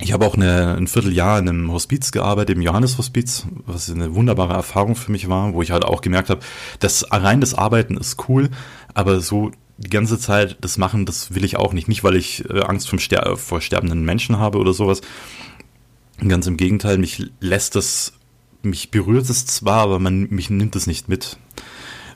[0.00, 4.54] ich habe auch eine, ein Vierteljahr in einem Hospiz gearbeitet, im Johannes-Hospiz, was eine wunderbare
[4.54, 6.40] Erfahrung für mich war, wo ich halt auch gemerkt habe,
[6.80, 8.50] dass rein das Arbeiten ist cool,
[8.92, 11.88] aber so die ganze Zeit das machen, das will ich auch nicht.
[11.88, 15.00] Nicht, weil ich äh, Angst vom Ster vor sterbenden Menschen habe oder sowas.
[16.18, 18.14] Ganz im Gegenteil, mich lässt das
[18.64, 21.38] mich berührt es zwar, aber man mich nimmt es nicht mit,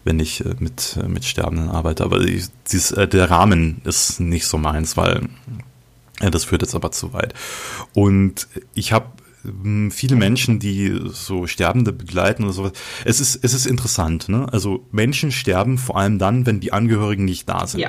[0.04, 2.04] wenn ich äh, mit, äh, mit Sterbenden arbeite.
[2.04, 5.28] Aber ich, dies, äh, der Rahmen ist nicht so meins, weil
[6.20, 7.34] äh, das führt jetzt aber zu weit.
[7.94, 9.06] Und ich habe
[9.42, 12.72] hm, viele Menschen, die so Sterbende begleiten oder sowas.
[13.04, 14.46] Es ist, es ist interessant, ne?
[14.52, 17.80] Also Menschen sterben vor allem dann, wenn die Angehörigen nicht da sind.
[17.80, 17.88] Ja.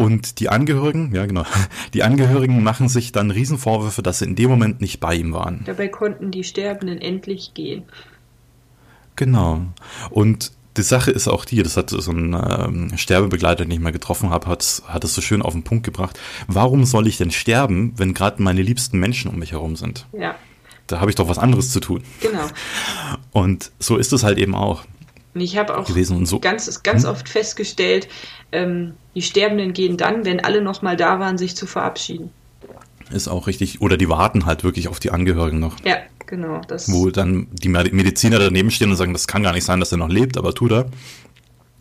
[0.00, 1.44] Und die Angehörigen, ja genau,
[1.92, 5.60] die Angehörigen machen sich dann Riesenvorwürfe, dass sie in dem Moment nicht bei ihm waren.
[5.66, 7.82] Dabei konnten die Sterbenden endlich gehen.
[9.14, 9.60] Genau.
[10.08, 13.92] Und die Sache ist auch die, das hat so ein ähm, Sterbebegleiter, den ich mal
[13.92, 16.18] getroffen habe, hat, hat es so schön auf den Punkt gebracht.
[16.46, 20.06] Warum soll ich denn sterben, wenn gerade meine liebsten Menschen um mich herum sind?
[20.18, 20.34] Ja.
[20.86, 22.02] Da habe ich doch was anderes zu tun.
[22.22, 22.46] Genau.
[23.32, 24.84] Und so ist es halt eben auch.
[25.34, 26.40] Und ich habe auch gewesen und so.
[26.40, 27.10] ganz, ganz hm?
[27.10, 28.08] oft festgestellt,
[28.50, 32.30] ähm, Die Sterbenden gehen dann, wenn alle nochmal da waren, sich zu verabschieden.
[33.10, 33.80] Ist auch richtig.
[33.80, 35.76] Oder die warten halt wirklich auf die Angehörigen noch.
[35.84, 35.96] Ja,
[36.26, 36.60] genau.
[36.68, 39.90] Das wo dann die Mediziner daneben stehen und sagen, das kann gar nicht sein, dass
[39.90, 40.86] er noch lebt, aber tut er.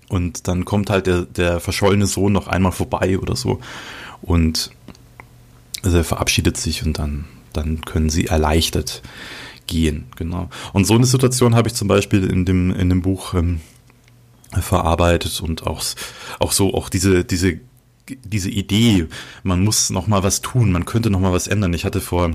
[0.07, 3.59] Und dann kommt halt der, der verschollene Sohn noch einmal vorbei oder so.
[4.23, 4.71] Und
[5.84, 9.03] also er verabschiedet sich und dann, dann können sie erleichtert
[9.67, 10.49] gehen, genau.
[10.73, 13.61] Und so eine Situation habe ich zum Beispiel in dem, in dem Buch ähm,
[14.52, 15.84] verarbeitet und auch,
[16.39, 17.60] auch so, auch diese, diese,
[18.08, 19.08] diese Idee,
[19.43, 21.74] man muss noch mal was tun, man könnte noch mal was ändern.
[21.74, 22.32] Ich hatte vor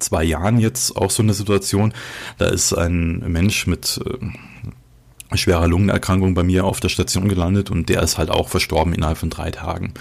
[0.00, 1.92] zwei Jahren jetzt auch so eine Situation,
[2.38, 7.88] da ist ein Mensch mit äh, schwerer Lungenerkrankung bei mir auf der Station gelandet und
[7.88, 9.94] der ist halt auch verstorben innerhalb von drei Tagen.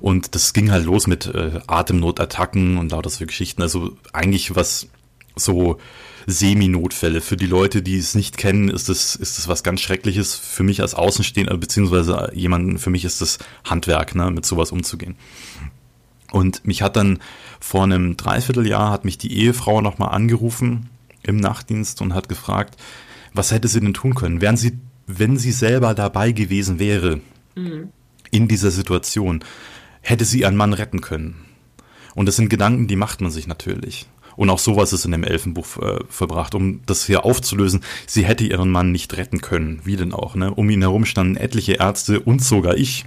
[0.00, 3.60] Und das ging halt los mit äh, Atemnotattacken und lauter so Geschichten.
[3.62, 4.88] Also eigentlich was
[5.36, 5.78] so
[6.26, 7.20] Semi-Notfälle.
[7.20, 10.34] Für die Leute, die es nicht kennen, ist das, ist das was ganz Schreckliches.
[10.34, 15.16] Für mich als Außenstehender, beziehungsweise jemanden, für mich ist das Handwerk, ne, mit sowas umzugehen.
[16.32, 17.18] Und mich hat dann
[17.58, 20.88] vor einem Dreivierteljahr hat mich die Ehefrau nochmal angerufen
[21.22, 22.76] im Nachtdienst und hat gefragt,
[23.34, 24.40] was hätte sie denn tun können?
[24.40, 27.20] Wären sie, wenn sie selber dabei gewesen wäre,
[27.54, 27.90] mhm.
[28.30, 29.44] in dieser Situation,
[30.00, 31.44] hätte sie ihren Mann retten können?
[32.14, 34.06] Und das sind Gedanken, die macht man sich natürlich.
[34.40, 37.82] Und auch sowas ist in dem Elfenbuch äh, verbracht, um das hier aufzulösen.
[38.06, 39.82] Sie hätte ihren Mann nicht retten können.
[39.84, 40.50] Wie denn auch, ne?
[40.54, 43.04] Um ihn herum standen etliche Ärzte und sogar ich.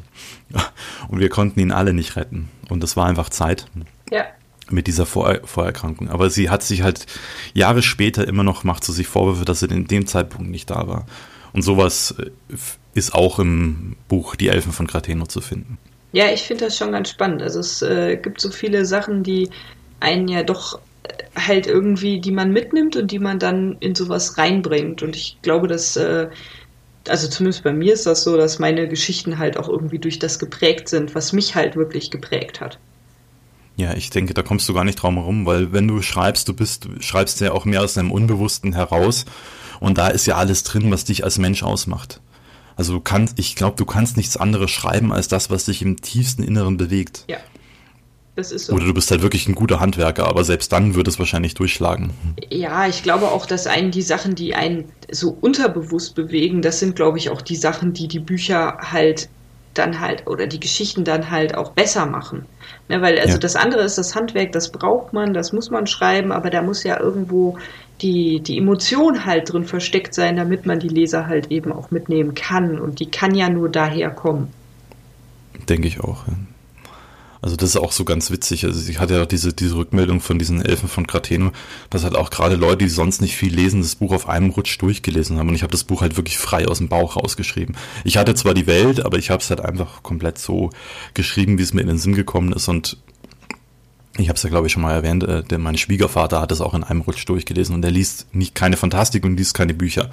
[1.09, 2.49] Und wir konnten ihn alle nicht retten.
[2.69, 3.65] Und das war einfach Zeit.
[4.11, 4.25] Ja.
[4.69, 6.09] Mit dieser Vor Vorerkrankung.
[6.09, 7.07] Aber sie hat sich halt
[7.55, 10.87] Jahre später immer noch, macht sie sich Vorwürfe, dass sie in dem Zeitpunkt nicht da
[10.87, 11.07] war.
[11.51, 12.29] Und sowas äh,
[12.93, 15.79] ist auch im Buch Die Elfen von Crateno zu finden.
[16.11, 17.41] Ja, ich finde das schon ganz spannend.
[17.41, 19.49] Also es äh, gibt so viele Sachen, die
[19.99, 20.79] einen ja doch
[21.35, 25.03] halt irgendwie, die man mitnimmt und die man dann in sowas reinbringt.
[25.03, 26.29] Und ich glaube, dass, äh,
[27.07, 30.39] also zumindest bei mir ist das so, dass meine Geschichten halt auch irgendwie durch das
[30.39, 32.79] geprägt sind, was mich halt wirklich geprägt hat.
[33.75, 36.53] Ja, ich denke, da kommst du gar nicht drum herum, weil wenn du schreibst, du
[36.53, 39.25] bist, schreibst ja auch mehr aus deinem Unbewussten heraus
[39.79, 42.21] und da ist ja alles drin, was dich als Mensch ausmacht.
[42.75, 46.01] Also du kannst, ich glaube, du kannst nichts anderes schreiben als das, was dich im
[46.01, 47.25] tiefsten Inneren bewegt.
[47.27, 47.37] Ja.
[48.35, 48.73] Das ist so.
[48.73, 52.11] Oder du bist halt wirklich ein guter Handwerker, aber selbst dann würde es wahrscheinlich durchschlagen.
[52.49, 56.95] Ja, ich glaube auch, dass einen die Sachen, die einen so unterbewusst bewegen, das sind,
[56.95, 59.29] glaube ich, auch die Sachen, die die Bücher halt
[59.75, 62.45] dann halt oder die Geschichten dann halt auch besser machen.
[62.89, 63.39] Ne, weil also ja.
[63.39, 66.83] das andere ist das Handwerk, das braucht man, das muss man schreiben, aber da muss
[66.83, 67.57] ja irgendwo
[68.01, 72.35] die, die Emotion halt drin versteckt sein, damit man die Leser halt eben auch mitnehmen
[72.35, 72.79] kann.
[72.79, 74.49] Und die kann ja nur daher kommen.
[75.69, 76.27] Denke ich auch.
[76.27, 76.33] Ja.
[77.43, 78.63] Also das ist auch so ganz witzig.
[78.63, 81.51] Also ich hatte ja auch diese, diese Rückmeldung von diesen Elfen von Crateno,
[81.89, 84.81] dass halt auch gerade Leute, die sonst nicht viel lesen, das Buch auf einem Rutsch
[84.81, 85.49] durchgelesen haben.
[85.49, 87.75] Und ich habe das Buch halt wirklich frei aus dem Bauch rausgeschrieben.
[88.05, 90.69] Ich hatte zwar die Welt, aber ich habe es halt einfach komplett so
[91.15, 92.69] geschrieben, wie es mir in den Sinn gekommen ist.
[92.69, 92.95] Und
[94.17, 96.61] ich habe es ja, glaube ich, schon mal erwähnt, äh, der, mein Schwiegervater hat es
[96.61, 100.11] auch in einem Rutsch durchgelesen und er liest nicht keine Fantastik und liest keine Bücher.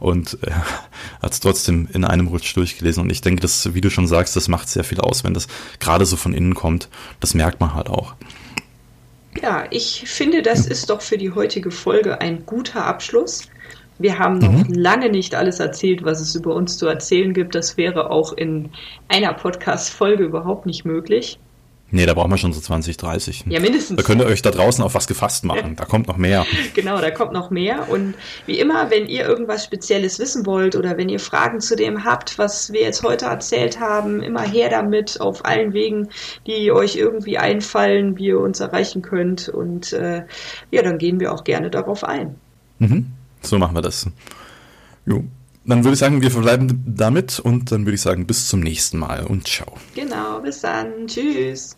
[0.00, 0.50] Und äh,
[1.22, 3.02] hat es trotzdem in einem Rutsch durchgelesen.
[3.02, 5.46] Und ich denke, das, wie du schon sagst, das macht sehr viel aus, wenn das
[5.78, 6.88] gerade so von innen kommt.
[7.20, 8.14] Das merkt man halt auch.
[9.42, 13.48] Ja, ich finde, das ist doch für die heutige Folge ein guter Abschluss.
[13.98, 14.72] Wir haben noch mhm.
[14.72, 17.54] lange nicht alles erzählt, was es über uns zu erzählen gibt.
[17.54, 18.70] Das wäre auch in
[19.08, 21.38] einer Podcast-Folge überhaupt nicht möglich.
[21.94, 23.44] Nee, da brauchen wir schon so 20, 30.
[23.46, 23.96] Ja, mindestens.
[23.96, 25.76] Da könnt ihr euch da draußen auf was gefasst machen.
[25.76, 26.44] Da kommt noch mehr.
[26.74, 27.88] Genau, da kommt noch mehr.
[27.88, 28.14] Und
[28.46, 32.36] wie immer, wenn ihr irgendwas Spezielles wissen wollt oder wenn ihr Fragen zu dem habt,
[32.36, 36.08] was wir jetzt heute erzählt haben, immer her damit auf allen Wegen,
[36.48, 39.48] die euch irgendwie einfallen, wie ihr uns erreichen könnt.
[39.48, 40.24] Und äh,
[40.72, 42.34] ja, dann gehen wir auch gerne darauf ein.
[42.80, 43.06] Mhm.
[43.40, 44.08] So machen wir das.
[45.06, 45.22] Jo.
[45.64, 48.98] Dann würde ich sagen, wir verbleiben damit und dann würde ich sagen, bis zum nächsten
[48.98, 49.74] Mal und ciao.
[49.94, 51.06] Genau, bis dann.
[51.06, 51.76] Tschüss.